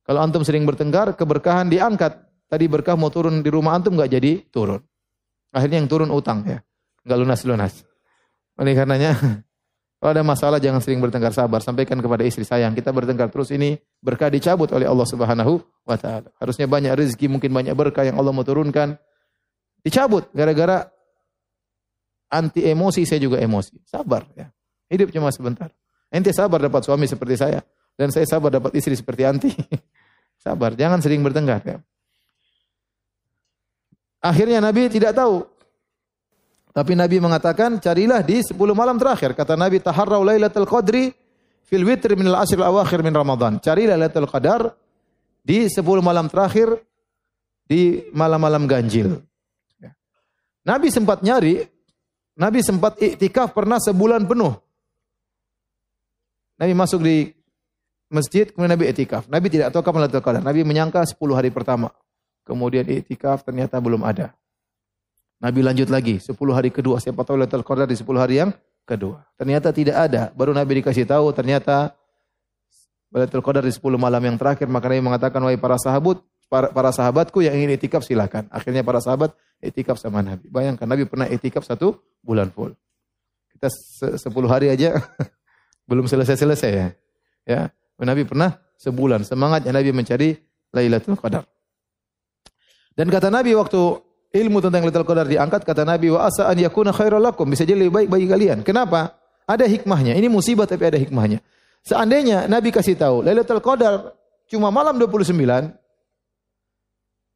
[0.06, 2.26] Kalau antum sering bertengkar, keberkahan diangkat.
[2.46, 4.82] Tadi berkah mau turun di rumah antum nggak jadi turun.
[5.54, 6.62] Akhirnya yang turun utang ya.
[7.06, 7.74] Nggak lunas-lunas.
[8.58, 9.14] Oleh karenanya
[10.00, 11.64] kalau ada masalah jangan sering bertengkar sabar.
[11.64, 16.30] Sampaikan kepada istri sayang kita bertengkar terus ini berkah dicabut oleh Allah Subhanahu wa taala.
[16.38, 19.00] Harusnya banyak rezeki, mungkin banyak berkah yang Allah mau turunkan.
[19.82, 20.86] Dicabut gara-gara
[22.30, 23.82] anti emosi saya juga emosi.
[23.88, 24.52] Sabar ya.
[24.92, 25.72] Hidup cuma sebentar.
[26.12, 27.64] Ente sabar dapat suami seperti saya
[27.96, 29.52] dan saya sabar dapat istri seperti anti.
[30.46, 31.78] sabar, jangan sering bertengkar ya.
[34.22, 35.55] Akhirnya Nabi tidak tahu.
[36.76, 39.32] Tapi Nabi mengatakan, carilah di 10 malam terakhir.
[39.32, 41.08] Kata Nabi, taharrau lailatul qadri
[41.64, 43.64] fil witr min al-ashr al-awakhir min Ramadan.
[43.64, 44.76] Carilah lailatul qadar
[45.40, 46.76] di 10 malam terakhir
[47.64, 49.24] di malam-malam ganjil.
[49.80, 49.96] Ya.
[50.68, 51.64] Nabi sempat nyari,
[52.36, 54.60] Nabi sempat iktikaf pernah sebulan penuh.
[56.60, 57.32] Nabi masuk di
[58.12, 59.32] masjid, kemudian Nabi iktikaf.
[59.32, 60.44] Nabi tidak tahu kapan Lailatul Qadar.
[60.44, 61.88] Nabi menyangka 10 hari pertama.
[62.44, 64.36] Kemudian iktikaf ternyata belum ada.
[65.40, 66.98] Nabi lanjut lagi, 10 hari kedua.
[67.04, 68.52] Siapa tahu Lailatul Qadar di 10 hari yang
[68.88, 69.26] kedua.
[69.36, 70.32] Ternyata tidak ada.
[70.32, 71.92] Baru Nabi dikasih tahu ternyata
[73.12, 74.70] Lailatul Qadar di 10 malam yang terakhir.
[74.72, 78.48] Maka Nabi mengatakan, wahai para sahabat, para, para sahabatku yang ingin itikaf silakan.
[78.48, 80.48] Akhirnya para sahabat itikaf sama Nabi.
[80.48, 82.72] Bayangkan Nabi pernah itikaf satu bulan full.
[83.52, 84.96] Kita 10 hari aja
[85.90, 86.88] belum selesai-selesai ya.
[87.46, 87.62] Ya,
[88.02, 90.36] Nabi pernah sebulan semangatnya Nabi mencari
[90.72, 91.46] Lailatul Qadar.
[92.96, 94.05] Dan kata Nabi waktu
[94.36, 97.88] ilmu tentang Lailatul Qadar diangkat kata Nabi wa asa an yakuna khairal lakum bisa jadi
[97.88, 98.58] lebih baik bagi kalian.
[98.68, 99.16] Kenapa?
[99.48, 100.20] Ada hikmahnya.
[100.20, 101.40] Ini musibah tapi ada hikmahnya.
[101.86, 104.12] Seandainya Nabi kasih tahu Lailatul Qadar
[104.52, 105.32] cuma malam 29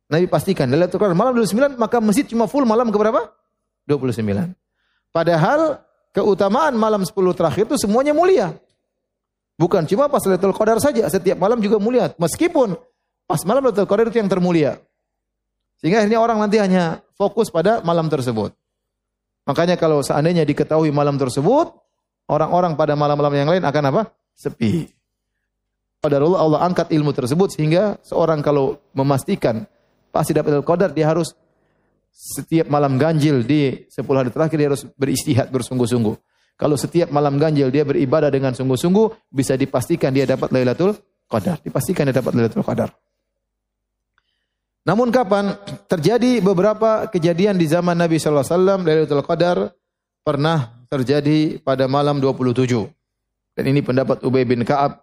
[0.09, 3.31] Nabi pastikan Lailatul Qadar malam 29 maka masjid cuma full malam ke berapa?
[3.87, 4.19] 29.
[5.15, 5.79] Padahal
[6.11, 8.57] keutamaan malam 10 terakhir itu semuanya mulia.
[9.55, 12.11] Bukan cuma pas Lailatul Qadar saja, setiap malam juga mulia.
[12.17, 12.75] Meskipun
[13.29, 14.81] pas malam Lailatul Qadar itu yang termulia.
[15.79, 18.51] Sehingga akhirnya orang nanti hanya fokus pada malam tersebut.
[19.47, 21.71] Makanya kalau seandainya diketahui malam tersebut,
[22.29, 24.01] orang-orang pada malam-malam yang lain akan apa?
[24.35, 24.91] Sepi.
[25.99, 29.67] Qadarullah Allah angkat ilmu tersebut sehingga seorang kalau memastikan
[30.15, 31.35] pasti dapat Lailatul Qadar dia harus
[32.11, 36.15] setiap malam ganjil di 10 hari terakhir dia harus beristihad bersungguh-sungguh.
[36.59, 40.91] Kalau setiap malam ganjil dia beribadah dengan sungguh-sungguh, bisa dipastikan dia dapat Lailatul
[41.27, 41.63] Qadar.
[41.63, 42.91] Dipastikan dia dapat Lailatul Qadar.
[44.89, 45.53] Namun kapan
[45.85, 49.57] terjadi beberapa kejadian di zaman Nabi sallallahu alaihi wasallam Lailatul Qadar
[50.25, 52.89] pernah terjadi pada malam 27.
[53.53, 54.97] Dan ini pendapat Ubay bin Ka'ab.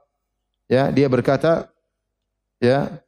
[0.66, 1.70] Ya, dia berkata
[2.58, 2.98] ya,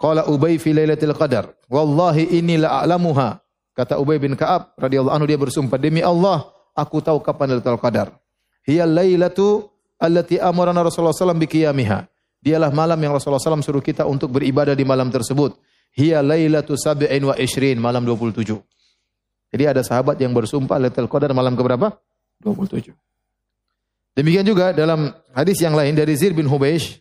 [0.00, 3.44] qala Ubay fi Lailatul Qadar, wallahi inni la a'lamuha.
[3.76, 8.16] Kata Ubay bin Ka'ab radhiyallahu anhu dia bersumpah demi Allah aku tahu kapan Lailatul Qadar.
[8.64, 9.68] Hiya lailatu
[10.00, 12.08] allati amarana Rasulullah SAW biqiyamiha.
[12.40, 15.73] Dialah malam yang Rasulullah SAW suruh kita untuk beribadah di malam tersebut.
[15.94, 18.58] Hiya lailatu sab'in wa ishrin, malam 27.
[19.54, 21.94] Jadi ada sahabat yang bersumpah Lailatul Qadar malam keberapa?
[22.42, 22.90] 27.
[24.18, 26.98] Demikian juga dalam hadis yang lain dari Zir bin Hubeish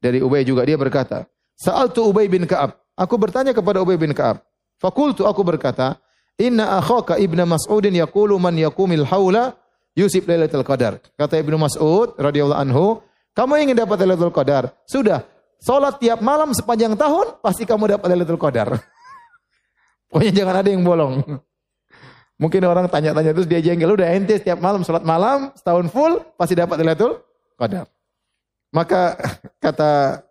[0.00, 4.44] dari Ubay juga dia berkata, "Sa'altu Ubay bin Ka'ab." Aku bertanya kepada Ubay bin Ka'ab.
[4.80, 5.96] Fakultu aku berkata,
[6.40, 9.56] Inna akhaka Ibnu Mas'udin yaqulu man yaqumil haula
[9.92, 11.00] yusib Lailatul Qadar.
[11.16, 13.04] Kata Ibnu Mas'ud radhiyallahu anhu,
[13.36, 14.72] kamu ingin dapat Lailatul Qadar?
[14.88, 15.24] Sudah,
[15.60, 18.74] salat tiap malam sepanjang tahun pasti kamu dapat Lailatul Qadar.
[20.10, 21.22] Pokoknya jangan ada yang bolong.
[22.40, 26.56] Mungkin orang tanya-tanya terus dia jengkel, udah ente setiap malam salat malam setahun full pasti
[26.56, 27.20] dapat Lailatul
[27.60, 27.84] Qadar.
[28.72, 29.20] Maka
[29.64, 30.24] kata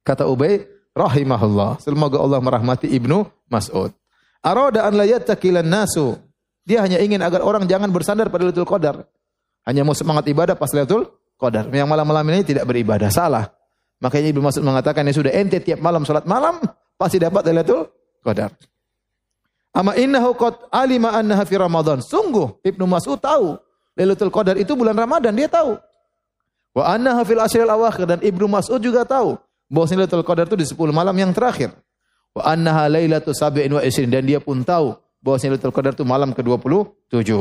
[0.00, 0.64] kata Ubay
[0.96, 3.92] rahimahullah, semoga Allah merahmati Ibnu Mas'ud.
[4.40, 6.16] Arada an la nasu.
[6.66, 9.06] Dia hanya ingin agar orang jangan bersandar pada Lailatul Qadar.
[9.66, 11.66] Hanya mau semangat ibadah pas Lailatul Qadar.
[11.70, 13.10] Yang malam-malam ini tidak beribadah.
[13.10, 13.55] Salah.
[13.96, 16.60] Makanya Ibnu Mas'ud mengatakan ya sudah ente tiap malam salat malam
[17.00, 17.88] pasti dapat Lailatul
[18.20, 18.52] Qadar.
[19.76, 22.00] Ama innahu qad alima annaha fi Ramadan.
[22.00, 23.56] Sungguh Ibnu Mas'ud tahu
[23.96, 25.80] Lailatul Qadar itu bulan Ramadan, dia tahu.
[26.76, 30.66] Wa annaha fil ashril awakhir dan Ibnu Mas'ud juga tahu bahwa Lailatul Qadar itu di
[30.68, 31.72] 10 malam yang terakhir.
[32.36, 34.92] Wa annaha lailatu sab'in wa isrin dan dia pun tahu
[35.24, 37.32] bahwa Lailatul Qadar itu malam ke-27.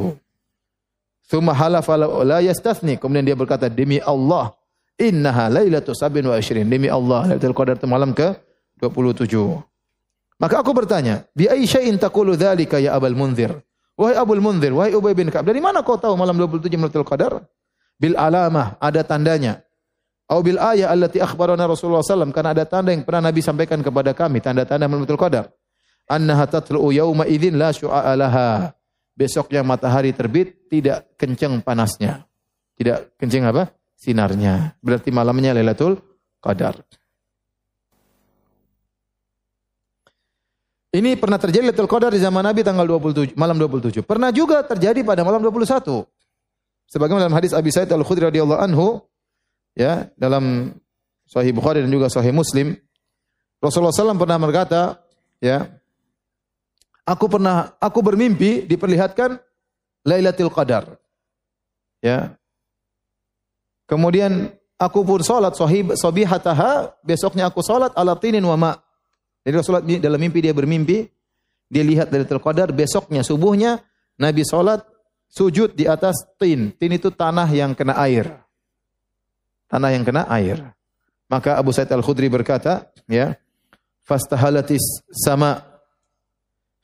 [1.28, 2.96] Tsumma halafa la yastathni.
[2.96, 4.56] Kemudian dia berkata demi Allah
[4.96, 6.68] Innaha lailatu sabin wa ishirin.
[6.72, 8.32] Demi Allah, Lailatul Qadar itu malam ke
[8.80, 9.28] 27.
[10.40, 13.56] Maka aku bertanya, bi ayyi syai'in taqulu dzalika ya Abul Munzir?
[13.96, 17.44] Wahai Abul Munzir, wahai Ubay bin Ka'ab, dari mana kau tahu malam 27 Lailatul Qadar?
[17.96, 19.64] Bil alamah, ada tandanya.
[20.28, 24.12] Au bil ayah allati akhbarana Rasulullah SAW karena ada tanda yang pernah Nabi sampaikan kepada
[24.12, 25.52] kami, tanda-tanda Lailatul Qadar.
[26.08, 28.76] Annaha tatlu'u yauma idzin la syu'a laha.
[29.16, 32.28] Besoknya matahari terbit tidak kencang panasnya.
[32.76, 33.72] Tidak kencang apa?
[33.96, 34.76] Sinarnya.
[34.84, 35.98] Berarti malamnya Lailatul
[36.44, 36.78] Qadar.
[40.96, 44.00] Ini pernah terjadi Lailatul Qadar di zaman Nabi tanggal 27, malam 27.
[44.04, 46.08] Pernah juga terjadi pada malam 21.
[46.88, 49.04] Sebagaimana dalam hadis Abi Sa'id Al-Khudri radhiyallahu anhu,
[49.76, 50.72] ya, dalam
[51.26, 52.78] Sahih Bukhari dan juga Sahih Muslim,
[53.60, 55.02] Rasulullah SAW pernah berkata,
[55.42, 55.66] ya,
[57.04, 59.42] aku pernah, aku bermimpi diperlihatkan
[60.06, 61.02] Lailatul Qadar.
[62.00, 62.38] Ya.
[63.86, 64.50] Kemudian
[64.82, 68.72] aku pun salat sahib sabihataha, besoknya aku salat ala tinin wa ma.
[69.46, 71.06] Jadi Rasulullah dalam mimpi dia bermimpi,
[71.70, 73.82] dia lihat Lailatul Qadar, besoknya subuhnya
[74.18, 74.82] Nabi salat
[75.30, 76.74] sujud di atas tin.
[76.74, 78.42] Tin itu tanah yang kena air.
[79.70, 80.62] Tanah yang kena air.
[81.26, 83.34] Maka Abu Sa'id Al-Khudri berkata, ya,
[84.06, 85.62] fastahalatis sama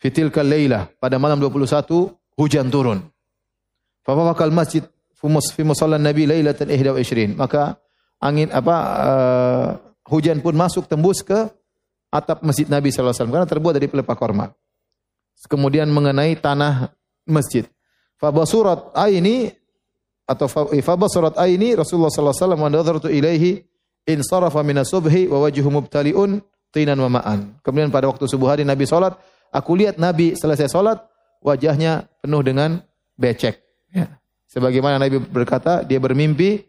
[0.01, 3.05] fitilkal laila pada malam 21 hujan turun.
[4.01, 4.81] Fawaqal masjid
[5.53, 7.37] fi musalla Nabi lailatan 21.
[7.37, 7.77] Maka
[8.17, 9.67] angin apa uh,
[10.09, 11.49] hujan pun masuk tembus ke
[12.11, 14.45] atap masjid Nabi sallallahu alaihi wasallam karena terbuat dari pelepah korma.
[15.47, 16.93] Kemudian mengenai tanah
[17.25, 17.65] masjid.
[18.21, 19.49] Fabasurat aini
[20.29, 20.45] atau
[20.85, 23.65] fabasurat aini Rasulullah sallallahu alaihi wasallam wa nadartu ilaihi
[24.05, 27.57] in sarafa min subhi wa wajhu mubtaliun tinan wa ma'an.
[27.65, 29.17] Kemudian pada waktu subuh hari Nabi salat,
[29.49, 31.01] aku lihat Nabi selesai salat
[31.41, 32.85] wajahnya penuh dengan
[33.17, 33.59] becek.
[33.89, 34.20] Ya.
[34.51, 36.59] Sebagaimana Nabi berkata, dia bermimpi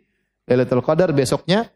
[0.47, 1.67] Lailatul Qadar besoknya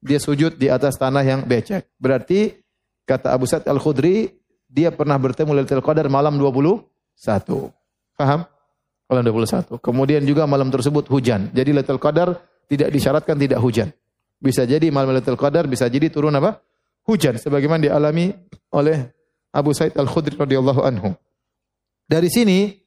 [0.00, 1.92] dia sujud di atas tanah yang becek.
[2.00, 2.56] Berarti
[3.04, 4.32] kata Abu Sa'id Al-Khudri,
[4.64, 6.88] dia pernah bertemu Lailatul Qadar malam 21.
[8.16, 8.48] Paham?
[9.06, 9.76] Malam 21.
[9.76, 11.52] Kemudian juga malam tersebut hujan.
[11.52, 12.32] Jadi Lailatul Qadar
[12.64, 13.92] tidak disyaratkan tidak hujan.
[14.40, 16.64] Bisa jadi malam Lailatul Qadar bisa jadi turun apa?
[17.04, 18.32] Hujan sebagaimana dialami
[18.72, 19.04] oleh
[19.52, 21.12] Abu Sa'id Al-Khudri radhiyallahu anhu.
[22.08, 22.85] Dari sini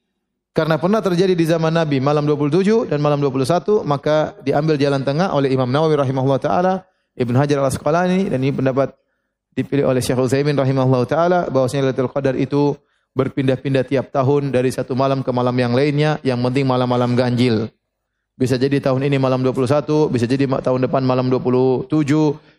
[0.50, 5.30] karena pernah terjadi di zaman Nabi malam 27 dan malam 21, maka diambil jalan tengah
[5.30, 6.74] oleh Imam Nawawi rahimahullah taala,
[7.14, 8.90] Ibn Hajar al-Asqalani dan ini pendapat
[9.54, 12.74] dipilih oleh Syekh Utsaimin rahimahullah taala bahwasanya Lailatul Qadar itu
[13.14, 17.70] berpindah-pindah tiap tahun dari satu malam ke malam yang lainnya, yang penting malam-malam ganjil.
[18.34, 21.86] Bisa jadi tahun ini malam 21, bisa jadi tahun depan malam 27,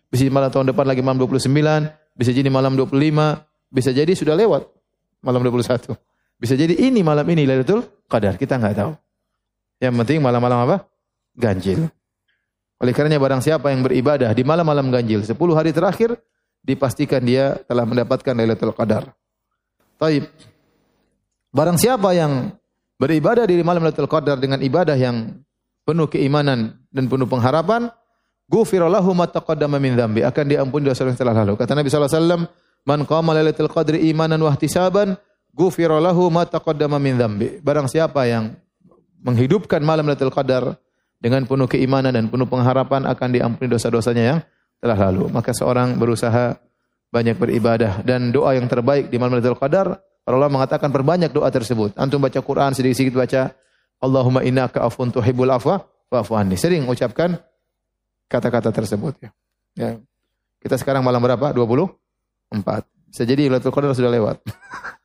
[0.08, 2.88] bisa jadi malam tahun depan lagi malam 29, bisa jadi malam 25,
[3.68, 4.64] bisa jadi sudah lewat
[5.24, 6.11] malam 21.
[6.42, 8.92] Bisa jadi ini malam ini Lailatul Qadar, kita nggak tahu.
[9.78, 10.90] Yang penting malam-malam apa?
[11.38, 11.86] Ganjil.
[12.82, 16.18] Oleh karenanya barang siapa yang beribadah di malam-malam ganjil 10 hari terakhir
[16.66, 19.14] dipastikan dia telah mendapatkan Lailatul Qadar.
[20.02, 20.26] Taib.
[21.54, 22.58] Barang siapa yang
[22.98, 25.46] beribadah di malam Lailatul Qadar dengan ibadah yang
[25.86, 27.94] penuh keimanan dan penuh pengharapan,
[28.50, 31.54] ghufira lahu ma taqaddama min dzambi, akan diampuni dosa yang telah lalu.
[31.54, 32.42] Kata Nabi sallallahu alaihi wasallam,
[32.90, 35.22] "Man qama Lailatul Qadri imanan wa ihtisaban,
[35.56, 37.20] ghufira lahu ma taqaddama min.
[37.62, 38.56] Barang siapa yang
[39.22, 40.76] menghidupkan malam Lailatul Qadar
[41.22, 44.40] dengan penuh keimanan dan penuh pengharapan akan diampuni dosa-dosanya yang
[44.82, 45.30] telah lalu.
[45.30, 46.58] Maka seorang berusaha
[47.14, 49.88] banyak beribadah dan doa yang terbaik di malam Lailatul Qadar
[50.32, 51.92] ulama mengatakan perbanyak doa tersebut.
[52.00, 53.42] Antum baca Quran sedikit-sedikit baca
[54.02, 56.56] Allahumma innaka afun tuhibbul afwa fa'fu anni.
[56.56, 57.36] Sering ucapkan
[58.32, 59.30] kata-kata tersebut ya.
[59.76, 59.90] ya.
[60.62, 61.52] Kita sekarang malam berapa?
[61.52, 61.92] 24.
[63.12, 64.40] Bisa jadi Lailatul Qadar sudah lewat.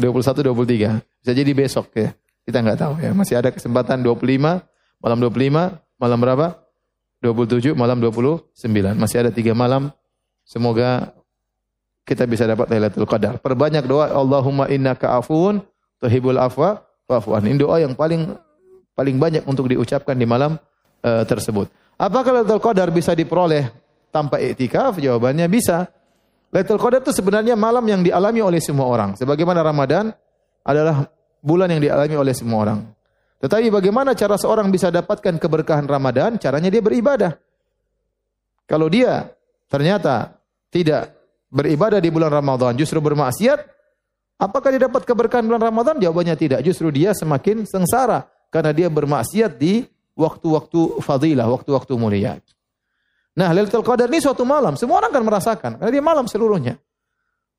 [0.00, 1.04] 21 23.
[1.20, 2.16] Bisa jadi besok ya.
[2.48, 3.10] Kita nggak tahu ya.
[3.12, 4.60] Masih ada kesempatan 25
[5.02, 6.46] malam 25 malam berapa?
[7.22, 8.56] 27 malam 29.
[8.98, 9.92] Masih ada tiga malam.
[10.42, 11.14] Semoga
[12.02, 13.38] kita bisa dapat Lailatul Qadar.
[13.38, 15.62] Perbanyak doa Allahumma innaka afuun
[16.02, 18.34] tuhibbul afwa fa'fu Ini doa yang paling
[18.98, 20.58] paling banyak untuk diucapkan di malam
[21.06, 21.70] uh, tersebut.
[21.94, 23.70] Apakah Lailatul Qadar bisa diperoleh
[24.10, 24.98] tanpa iktikaf?
[24.98, 25.86] Jawabannya bisa.
[26.52, 29.16] Lailatul Qadar itu sebenarnya malam yang dialami oleh semua orang.
[29.16, 30.12] Sebagaimana Ramadan
[30.60, 31.08] adalah
[31.40, 32.80] bulan yang dialami oleh semua orang.
[33.40, 36.36] Tetapi bagaimana cara seorang bisa dapatkan keberkahan Ramadan?
[36.36, 37.34] Caranya dia beribadah.
[38.68, 39.32] Kalau dia
[39.66, 40.38] ternyata
[40.68, 41.10] tidak
[41.48, 43.58] beribadah di bulan Ramadan, justru bermaksiat,
[44.38, 45.98] apakah dia dapat keberkahan bulan Ramadan?
[45.98, 46.60] Jawabannya tidak.
[46.62, 52.38] Justru dia semakin sengsara karena dia bermaksiat di waktu-waktu fadilah, waktu-waktu mulia.
[53.32, 56.76] Nah, Lailatul Qadar ini suatu malam, semua orang akan merasakan karena dia malam seluruhnya.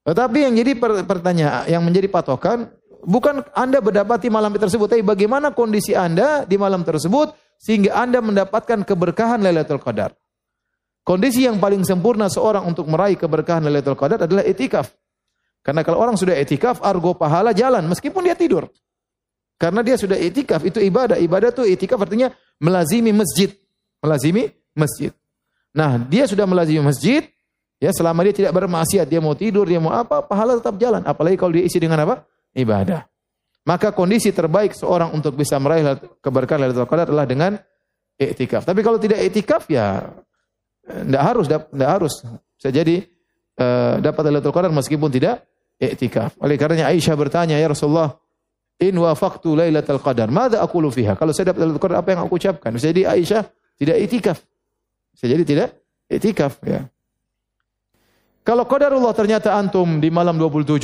[0.05, 0.71] Tetapi yang jadi
[1.07, 2.69] pertanyaan, yang menjadi patokan
[3.07, 8.85] bukan Anda berdapati malam tersebut, tapi bagaimana kondisi Anda di malam tersebut sehingga Anda mendapatkan
[8.85, 10.13] keberkahan Lailatul Qadar.
[11.03, 14.91] Kondisi yang paling sempurna seorang untuk meraih keberkahan Lailatul Qadar adalah etikaf.
[15.63, 18.67] Karena kalau orang sudah etikaf, argo pahala jalan meskipun dia tidur.
[19.55, 21.15] Karena dia sudah etikaf, itu ibadah.
[21.15, 22.27] Ibadah itu etikaf artinya
[22.59, 23.55] melazimi masjid.
[24.03, 25.15] Melazimi masjid.
[25.73, 27.25] Nah, dia sudah melazimi masjid,
[27.81, 31.01] ya selama dia tidak bermaksiat, dia mau tidur, dia mau apa, pahala tetap jalan.
[31.01, 32.23] Apalagi kalau dia isi dengan apa?
[32.53, 33.09] Ibadah.
[33.63, 37.55] Maka kondisi terbaik seorang untuk bisa meraih keberkahan Lailatul Qadar adalah dengan
[38.19, 38.67] iktikaf.
[38.67, 40.03] Tapi kalau tidak iktikaf ya
[40.83, 42.13] tidak harus tidak harus.
[42.59, 43.07] Bisa jadi
[43.55, 45.47] uh, dapat Lailatul Qadar meskipun tidak
[45.79, 46.35] iktikaf.
[46.43, 48.19] Oleh karenanya Aisyah bertanya, "Ya Rasulullah,
[48.83, 52.35] in wafaqtu Lailatul Qadar, madza aqulu fiha?" Kalau saya dapat Lailatul Qadar apa yang aku
[52.35, 52.75] ucapkan?
[52.75, 53.47] Bisa jadi Aisyah
[53.79, 54.43] tidak iktikaf.
[55.13, 55.69] Bisa jadi tidak
[56.09, 56.89] iktikaf ya.
[58.43, 60.83] Kalau qadarullah ternyata antum di malam 27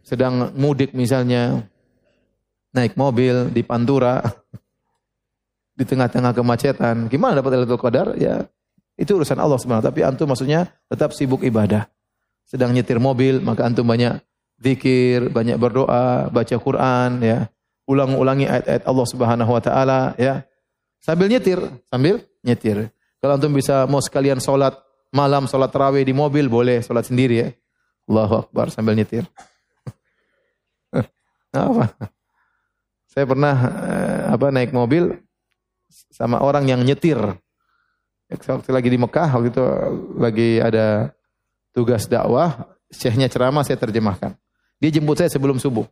[0.00, 1.60] sedang mudik misalnya,
[2.72, 4.24] naik mobil di Pantura
[5.78, 7.12] di tengah-tengah kemacetan.
[7.12, 8.16] Gimana dapat Lailatul Qadar?
[8.16, 8.48] Ya,
[8.96, 9.84] itu urusan Allah SWT.
[9.84, 11.90] Tapi antum maksudnya tetap sibuk ibadah.
[12.44, 14.20] Sedang nyetir mobil, maka antum banyak
[14.60, 17.38] zikir, banyak berdoa, baca Quran, ya.
[17.84, 20.44] Ulang-ulangi ayat-ayat Allah Subhanahu wa taala, ya.
[21.04, 21.60] Sambil nyetir,
[21.92, 22.88] sambil nyetir.
[23.24, 24.76] Kalau antum bisa mau sekalian sholat
[25.08, 27.48] malam, sholat tarawih di mobil, boleh sholat sendiri ya.
[28.04, 29.24] Allahu Akbar sambil nyetir.
[31.56, 31.96] apa?
[33.08, 35.16] Saya pernah eh, apa naik mobil
[36.12, 37.16] sama orang yang nyetir.
[38.28, 39.64] Waktu lagi di Mekah, waktu itu
[40.20, 41.16] lagi ada
[41.72, 44.36] tugas dakwah, syekhnya ceramah saya terjemahkan.
[44.76, 45.88] Dia jemput saya sebelum subuh.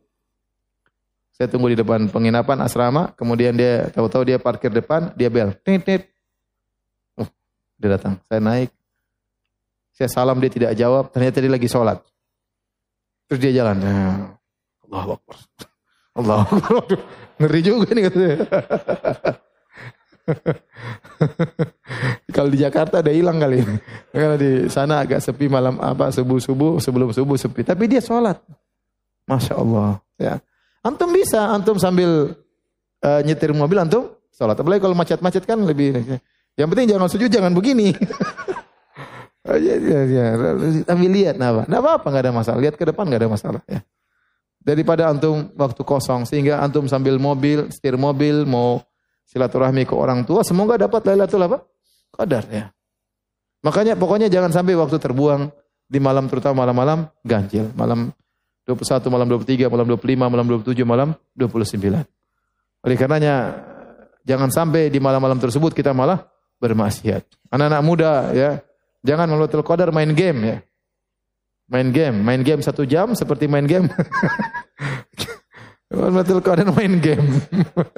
[1.33, 5.57] Saya tunggu di depan penginapan asrama, kemudian dia tahu-tahu dia parkir depan, dia bel.
[5.65, 6.12] Tit, tit.
[7.77, 8.17] Dia datang.
[8.29, 8.69] Saya naik.
[9.93, 12.01] Saya salam dia tidak jawab, ternyata dia lagi sholat.
[13.29, 13.77] Terus dia jalan.
[13.77, 13.97] Ya.
[14.89, 15.37] Allah Akbar.
[16.17, 16.97] Allah Akbar.
[17.37, 18.35] Ngeri juga nih katanya.
[22.35, 23.61] Kalau di Jakarta udah hilang kali.
[24.09, 27.61] Kalau di sana agak sepi malam apa subuh-subuh sebelum subuh sepi.
[27.61, 28.41] Tapi dia sholat.
[29.29, 30.01] Masya Allah.
[30.17, 30.41] Ya.
[30.83, 32.35] Antum bisa, antum sambil
[33.05, 34.57] uh, nyetir mobil antum sholat.
[34.57, 36.17] Apalagi kalau macet-macet kan lebih.
[36.53, 37.93] Yang penting jangan sujud, jangan begini.
[39.47, 40.25] ya, ya, ya.
[40.85, 41.65] Tapi lihat, apa?
[41.65, 42.59] Nah, apa-apa, nggak ada masalah.
[42.61, 43.61] Lihat ke depan nggak ada masalah.
[43.65, 43.81] Ya
[44.63, 48.79] daripada antum waktu kosong sehingga antum sambil mobil, setir mobil mau
[49.27, 51.61] silaturahmi ke orang tua semoga dapat Lailatul apa?
[52.15, 52.71] Qadar ya.
[53.63, 55.51] Makanya pokoknya jangan sampai waktu terbuang
[55.87, 58.11] di malam terutama malam-malam ganjil, malam
[58.63, 62.07] 21, malam 23, malam 25, malam 27, malam 29.
[62.83, 63.35] Oleh karenanya
[64.23, 66.23] jangan sampai di malam-malam tersebut kita malah
[66.63, 67.27] bermaksiat.
[67.51, 68.63] Anak-anak muda ya,
[69.03, 70.57] jangan Lailatul Qadar main game ya.
[71.67, 73.91] Main game, main game satu jam seperti main game.
[75.91, 77.43] Betul Qadar main game.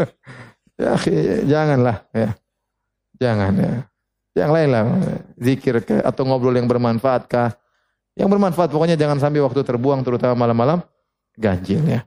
[0.81, 0.97] ya,
[1.45, 2.33] janganlah ya.
[3.21, 3.73] Jangan ya.
[4.35, 4.83] Yang lain lah,
[5.39, 7.55] zikir ke, atau ngobrol yang bermanfaat kah?
[8.19, 10.83] Yang bermanfaat pokoknya jangan sampai waktu terbuang terutama malam-malam
[11.39, 12.03] ganjil ya.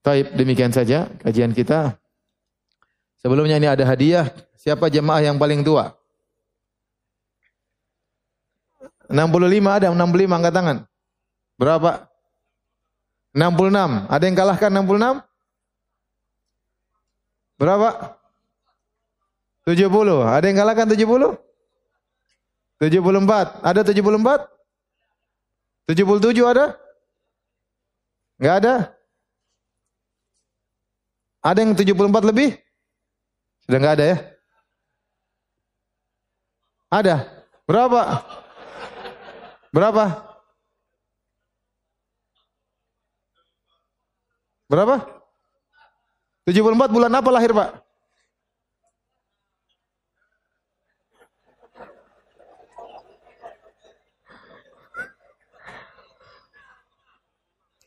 [0.00, 2.00] Taib demikian saja kajian kita.
[3.18, 4.30] Sebelumnya ini ada hadiah.
[4.58, 5.94] Siapa jemaah yang paling tua?
[9.08, 10.78] 65 ada, 65 angkat tangan.
[11.56, 12.06] Berapa?
[13.32, 14.06] 66.
[14.06, 15.22] Ada yang kalahkan 66?
[17.58, 17.88] Berapa?
[19.64, 20.22] 70.
[20.22, 21.34] Ada yang kalahkan 70?
[22.78, 23.64] 74.
[23.64, 24.46] Ada 74?
[25.88, 26.76] 77 ada?
[28.38, 28.74] Enggak ada?
[31.42, 32.67] Ada yang 74 lebih?
[33.68, 34.18] Sudah enggak ada ya?
[36.88, 37.16] Ada.
[37.68, 38.00] Berapa?
[39.68, 40.04] Berapa?
[44.72, 44.96] Berapa?
[46.48, 47.84] 74 bulan apa lahir Pak?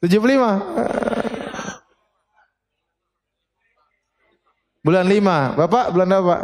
[0.05, 0.61] Tujuh puluh lima.
[4.81, 5.53] Bulan lima.
[5.53, 6.37] Bapak bulan apa?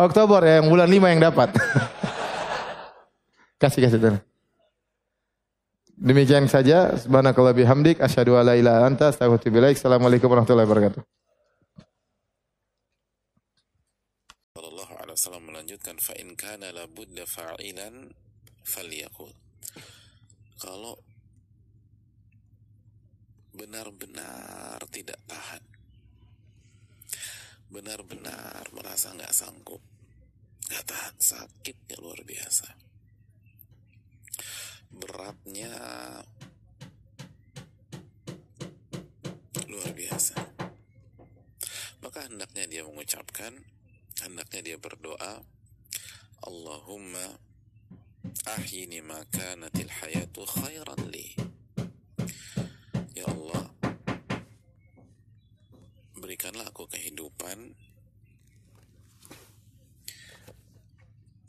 [0.00, 1.54] Oktober ya, yang bulan lima yang dapat.
[3.62, 4.18] kasih kasih tuh.
[6.00, 6.96] Demikian saja.
[6.96, 8.00] Subhanakallah bihamdik.
[8.00, 9.12] Asyadu ala ila anta.
[9.12, 9.76] Astagfirullah.
[9.76, 11.02] Assalamualaikum warahmatullahi wabarakatuh.
[15.20, 16.72] Wasallam melanjutkan fa in kana
[17.28, 18.08] fa'ilan.
[20.56, 20.96] Kalau
[23.60, 25.60] benar-benar tidak tahan,
[27.68, 29.84] benar-benar merasa nggak sanggup,
[30.72, 32.72] nggak tahan sakitnya luar biasa.
[34.96, 35.76] Beratnya
[39.68, 40.40] luar biasa.
[42.00, 43.52] Maka hendak hendaknya dia mengucapkan
[44.24, 45.44] hendaknya dia berdoa
[46.48, 47.36] Allahumma
[48.56, 51.49] ahyini ma kanatil hayatu khairan li
[57.50, 57.74] kehidupan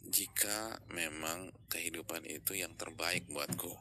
[0.10, 3.78] jika memang kehidupan itu yang terbaik buatku.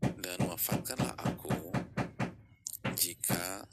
[0.00, 1.52] Dan wafatkanlah aku
[2.96, 3.68] jika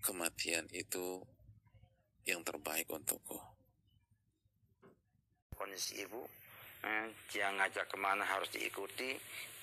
[0.00, 1.20] kematian itu
[2.24, 3.36] yang terbaik untukku.
[5.52, 6.45] Kondisi ibu
[6.84, 9.16] eh, dia ngajak ke mana harus diikuti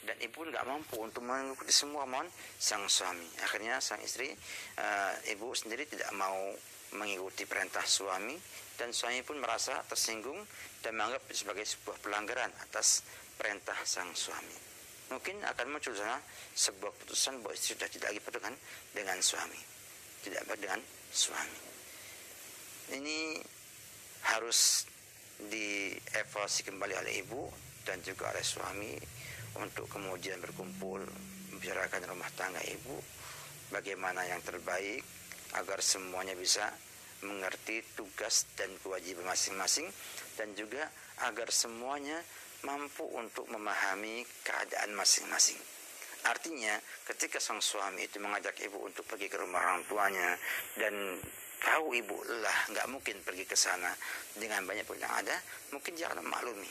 [0.03, 2.27] dan ibu nggak mampu untuk mengikuti semua mohon
[2.59, 3.23] sang suami.
[3.43, 4.31] Akhirnya sang istri
[4.77, 6.51] eh, ibu sendiri tidak mau
[6.93, 8.37] mengikuti perintah suami
[8.77, 10.37] dan suami pun merasa tersinggung
[10.85, 13.01] dan menganggap sebagai sebuah pelanggaran atas
[13.37, 14.73] perintah sang suami.
[15.09, 16.17] Mungkin akan muncul sana
[16.57, 18.57] sebuah putusan bahwa istri sudah tidak lagi berpegang
[18.93, 19.59] dengan suami.
[20.23, 20.79] Tidak dengan
[21.11, 21.59] suami.
[22.97, 23.37] Ini
[24.33, 24.87] harus
[25.49, 27.47] dievaluasi kembali oleh ibu
[27.83, 28.93] dan juga oleh suami
[29.59, 31.03] untuk kemudian berkumpul
[31.53, 32.95] membicarakan rumah tangga ibu
[33.71, 35.03] bagaimana yang terbaik
[35.55, 36.65] agar semuanya bisa
[37.23, 39.87] mengerti tugas dan kewajiban masing-masing
[40.35, 40.83] dan juga
[41.23, 42.19] agar semuanya
[42.63, 45.59] mampu untuk memahami keadaan masing-masing.
[46.23, 50.39] Artinya, ketika sang suami itu mengajak ibu untuk pergi ke rumah orang tuanya
[50.79, 51.19] dan
[51.63, 53.89] tahu ibu lah nggak mungkin pergi ke sana
[54.35, 55.35] dengan banyak pun yang ada,
[55.71, 56.69] mungkin dia akan maklumi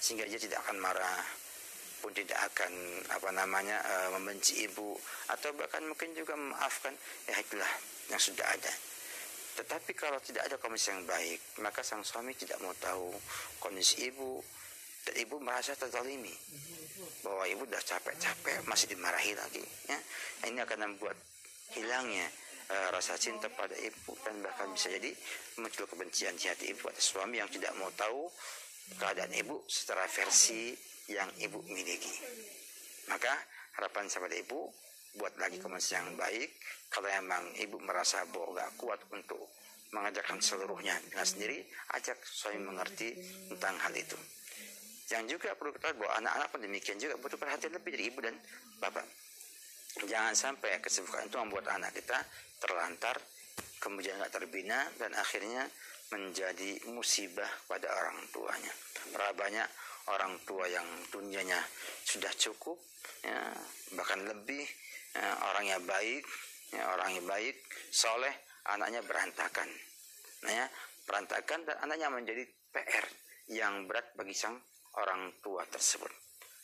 [0.00, 1.20] sehingga dia tidak akan marah
[2.00, 2.72] pun tidak akan
[3.12, 4.96] apa namanya uh, membenci ibu
[5.28, 6.96] atau bahkan mungkin juga memaafkan
[7.28, 7.68] ya itulah
[8.08, 8.72] yang sudah ada.
[9.60, 13.12] Tetapi kalau tidak ada kondisi yang baik, maka sang suami tidak mau tahu
[13.60, 14.40] kondisi ibu
[15.04, 16.32] dan ibu merasa terzalimi
[17.20, 19.64] bahwa ibu sudah capek-capek masih dimarahi lagi.
[19.84, 20.00] Ya,
[20.48, 21.16] ini akan membuat
[21.76, 22.24] hilangnya
[22.70, 25.10] uh, rasa cinta pada ibu dan bahkan bisa jadi
[25.58, 28.30] muncul kebencian di hati ibu atas suami yang tidak mau tahu
[28.96, 30.74] keadaan ibu secara versi
[31.10, 32.14] yang ibu miliki.
[33.10, 33.34] Maka
[33.78, 34.70] harapan sahabat ibu
[35.18, 36.50] buat lagi komunikasi yang baik.
[36.90, 39.50] Kalau memang ibu merasa bahwa gak kuat untuk
[39.90, 41.66] mengajarkan seluruhnya dengan sendiri,
[41.98, 43.14] ajak suami mengerti
[43.50, 44.18] tentang hal itu.
[45.10, 48.34] Yang juga perlu kita bahwa anak-anak pun demikian juga butuh perhatian lebih dari ibu dan
[48.78, 49.02] bapak.
[50.06, 52.18] Jangan sampai kesibukan itu membuat anak kita
[52.62, 53.18] terlantar,
[53.82, 55.66] kemudian nggak terbina, dan akhirnya
[56.14, 58.72] menjadi musibah pada orang tuanya.
[59.10, 59.68] Berapa banyak
[60.10, 61.58] orang tua yang dunianya
[62.06, 62.78] sudah cukup,
[63.22, 63.50] ya,
[63.98, 64.62] bahkan lebih,
[65.14, 66.22] ya, orangnya baik,
[66.70, 67.56] ya, orangnya baik,
[67.90, 68.34] soleh,
[68.70, 69.68] anaknya berantakan.
[70.46, 70.66] Nah, ya,
[71.06, 73.06] berantakan dan anaknya menjadi PR
[73.50, 74.54] yang berat bagi sang
[74.98, 76.10] orang tua tersebut.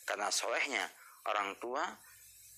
[0.07, 0.87] Karena solehnya
[1.27, 1.83] orang tua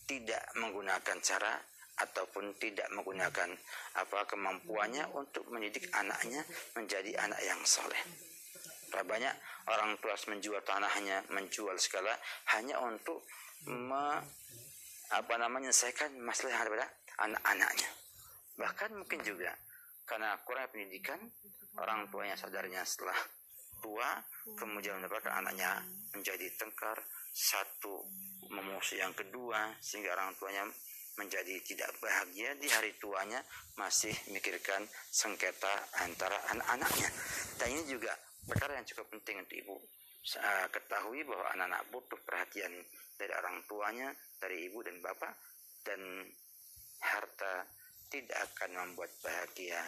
[0.09, 1.53] tidak menggunakan cara
[2.01, 3.53] ataupun tidak menggunakan
[4.01, 6.41] apa kemampuannya untuk mendidik anaknya
[6.73, 8.01] menjadi anak yang soleh.
[8.89, 9.35] Banyak
[9.69, 12.17] orang tua menjual tanahnya, menjual segala
[12.57, 13.21] hanya untuk
[13.69, 14.17] me,
[15.13, 16.87] apa namanya menyelesaikan masalah yang ada pada
[17.29, 17.89] anak-anaknya.
[18.57, 19.53] Bahkan mungkin juga
[20.09, 21.21] karena kurang pendidikan,
[21.77, 23.15] orang tuanya sadarnya setelah
[23.81, 24.19] tua,
[24.55, 25.83] kemudian mendapatkan anaknya
[26.15, 26.99] menjadi tengkar,
[27.29, 28.03] satu
[28.49, 30.63] memusuh yang kedua, sehingga orang tuanya
[31.19, 33.43] menjadi tidak bahagia di hari tuanya
[33.75, 37.09] masih memikirkan sengketa antara anak-anaknya.
[37.59, 38.15] Dan ini juga
[38.47, 39.75] perkara yang cukup penting untuk ibu
[40.39, 42.71] uh, ketahui bahwa anak-anak butuh perhatian
[43.19, 44.09] dari orang tuanya,
[44.39, 45.33] dari ibu dan bapak,
[45.83, 45.99] dan
[47.03, 47.67] harta
[48.09, 49.79] tidak akan membuat bahagia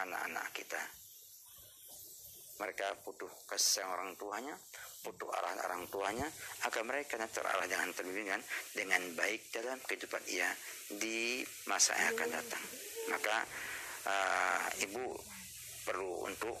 [0.00, 0.82] anak-anak kita.
[2.60, 4.52] Mereka butuh kasih orang tuanya,
[5.00, 6.28] butuh arahan orang tuanya,
[6.68, 8.40] agar mereka terarah dengan terbimbingan
[8.76, 10.52] dengan baik dalam kehidupan ia
[10.92, 12.64] di masa yang akan datang.
[13.08, 13.36] Maka
[14.04, 15.16] uh, ibu
[15.88, 16.56] perlu untuk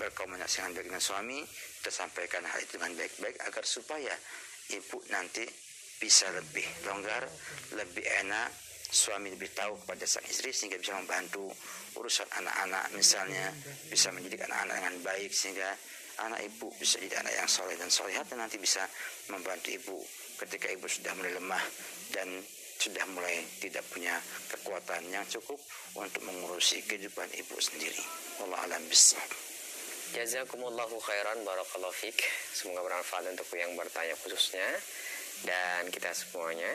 [0.00, 1.44] berkomunikasi dengan suami,
[1.84, 4.14] kita sampaikan hal itu dengan baik-baik agar supaya
[4.72, 5.44] ibu nanti
[6.00, 7.28] bisa lebih longgar,
[7.76, 8.48] lebih enak,
[8.92, 11.48] suami lebih tahu kepada sang istri sehingga bisa membantu
[11.96, 13.48] urusan anak-anak misalnya
[13.88, 15.72] bisa mendidik anak-anak dengan baik sehingga
[16.20, 18.84] anak ibu bisa jadi anak yang soleh dan solehat dan nanti bisa
[19.32, 19.96] membantu ibu
[20.44, 21.64] ketika ibu sudah mulai lemah
[22.12, 22.28] dan
[22.82, 24.18] sudah mulai tidak punya
[24.50, 25.56] kekuatan yang cukup
[25.94, 28.02] untuk mengurusi kehidupan ibu sendiri.
[28.42, 29.30] Allah alam bisawab.
[30.18, 32.18] Jazakumullahu khairan barakallahu fik.
[32.52, 34.66] Semoga bermanfaat untuk yang bertanya khususnya
[35.46, 36.74] dan kita semuanya.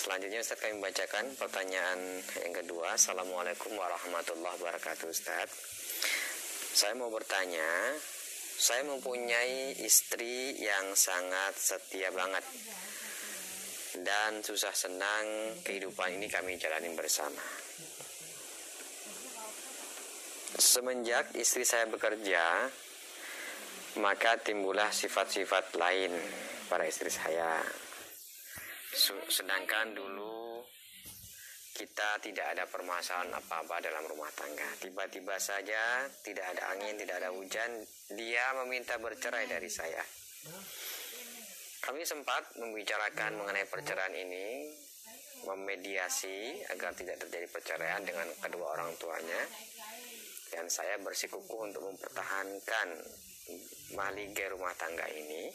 [0.00, 2.96] Selanjutnya Ustaz kami bacakan pertanyaan yang kedua.
[2.96, 5.52] Assalamualaikum warahmatullahi wabarakatuh Ustaz.
[6.72, 8.00] Saya mau bertanya,
[8.56, 12.40] saya mempunyai istri yang sangat setia banget
[14.00, 17.44] dan susah senang kehidupan ini kami jalani bersama.
[20.56, 22.72] Semenjak istri saya bekerja,
[24.00, 26.16] maka timbullah sifat-sifat lain
[26.72, 27.60] pada istri saya.
[28.90, 30.66] Sedangkan dulu
[31.70, 34.66] kita tidak ada permasalahan apa-apa dalam rumah tangga.
[34.82, 37.70] Tiba-tiba saja tidak ada angin, tidak ada hujan,
[38.12, 40.02] dia meminta bercerai dari saya.
[41.80, 44.68] Kami sempat membicarakan mengenai perceraian ini,
[45.48, 49.40] memediasi agar tidak terjadi perceraian dengan kedua orang tuanya.
[50.50, 52.88] Dan saya bersikukuh untuk mempertahankan
[53.94, 55.50] mahligai rumah tangga ini.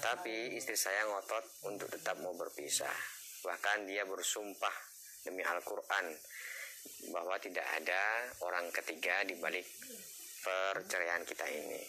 [0.00, 2.94] Tapi istri saya ngotot untuk tetap mau berpisah.
[3.44, 4.76] Bahkan dia bersumpah
[5.24, 6.06] demi Al-Quran
[7.12, 8.02] bahwa tidak ada
[8.44, 9.64] orang ketiga di balik
[10.44, 11.80] perceraian kita ini.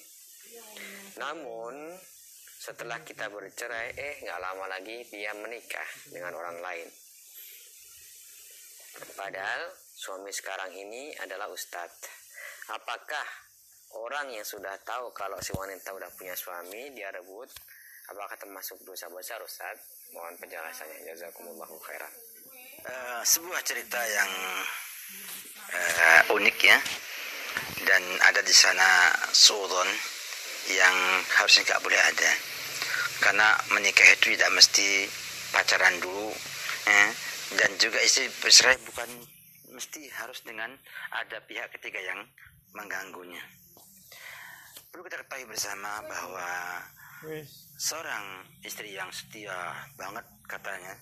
[1.20, 1.96] Namun
[2.56, 6.89] setelah kita bercerai, eh nggak lama lagi dia menikah dengan orang lain.
[9.20, 12.08] Padahal suami sekarang ini adalah ustadz.
[12.72, 13.45] Apakah
[14.00, 17.48] orang yang sudah tahu kalau si wanita udah punya suami dia rebut,
[18.12, 19.80] apakah termasuk dosa besar Ustaz?
[20.12, 21.08] Mohon penjelasannya.
[21.12, 22.14] Jazakumullahu khairan.
[22.86, 24.32] Uh, sebuah cerita yang
[25.74, 26.78] uh, unik ya
[27.86, 29.89] dan ada di sana sudon
[30.70, 30.96] yang
[31.41, 32.32] harusnya nggak boleh ada
[33.22, 35.10] karena menikah itu tidak mesti
[35.50, 36.30] pacaran dulu
[36.86, 37.10] eh,
[37.58, 39.10] dan juga istri bercerai bukan
[39.72, 40.72] mesti harus dengan
[41.12, 42.22] ada pihak ketiga yang
[42.76, 43.43] mengganggunya.
[44.96, 46.80] Perlu kita ketahui bersama bahwa
[47.76, 50.96] seorang istri yang setia banget katanya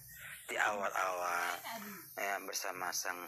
[0.50, 1.62] di awal-awal
[2.18, 3.22] ya, bersama sang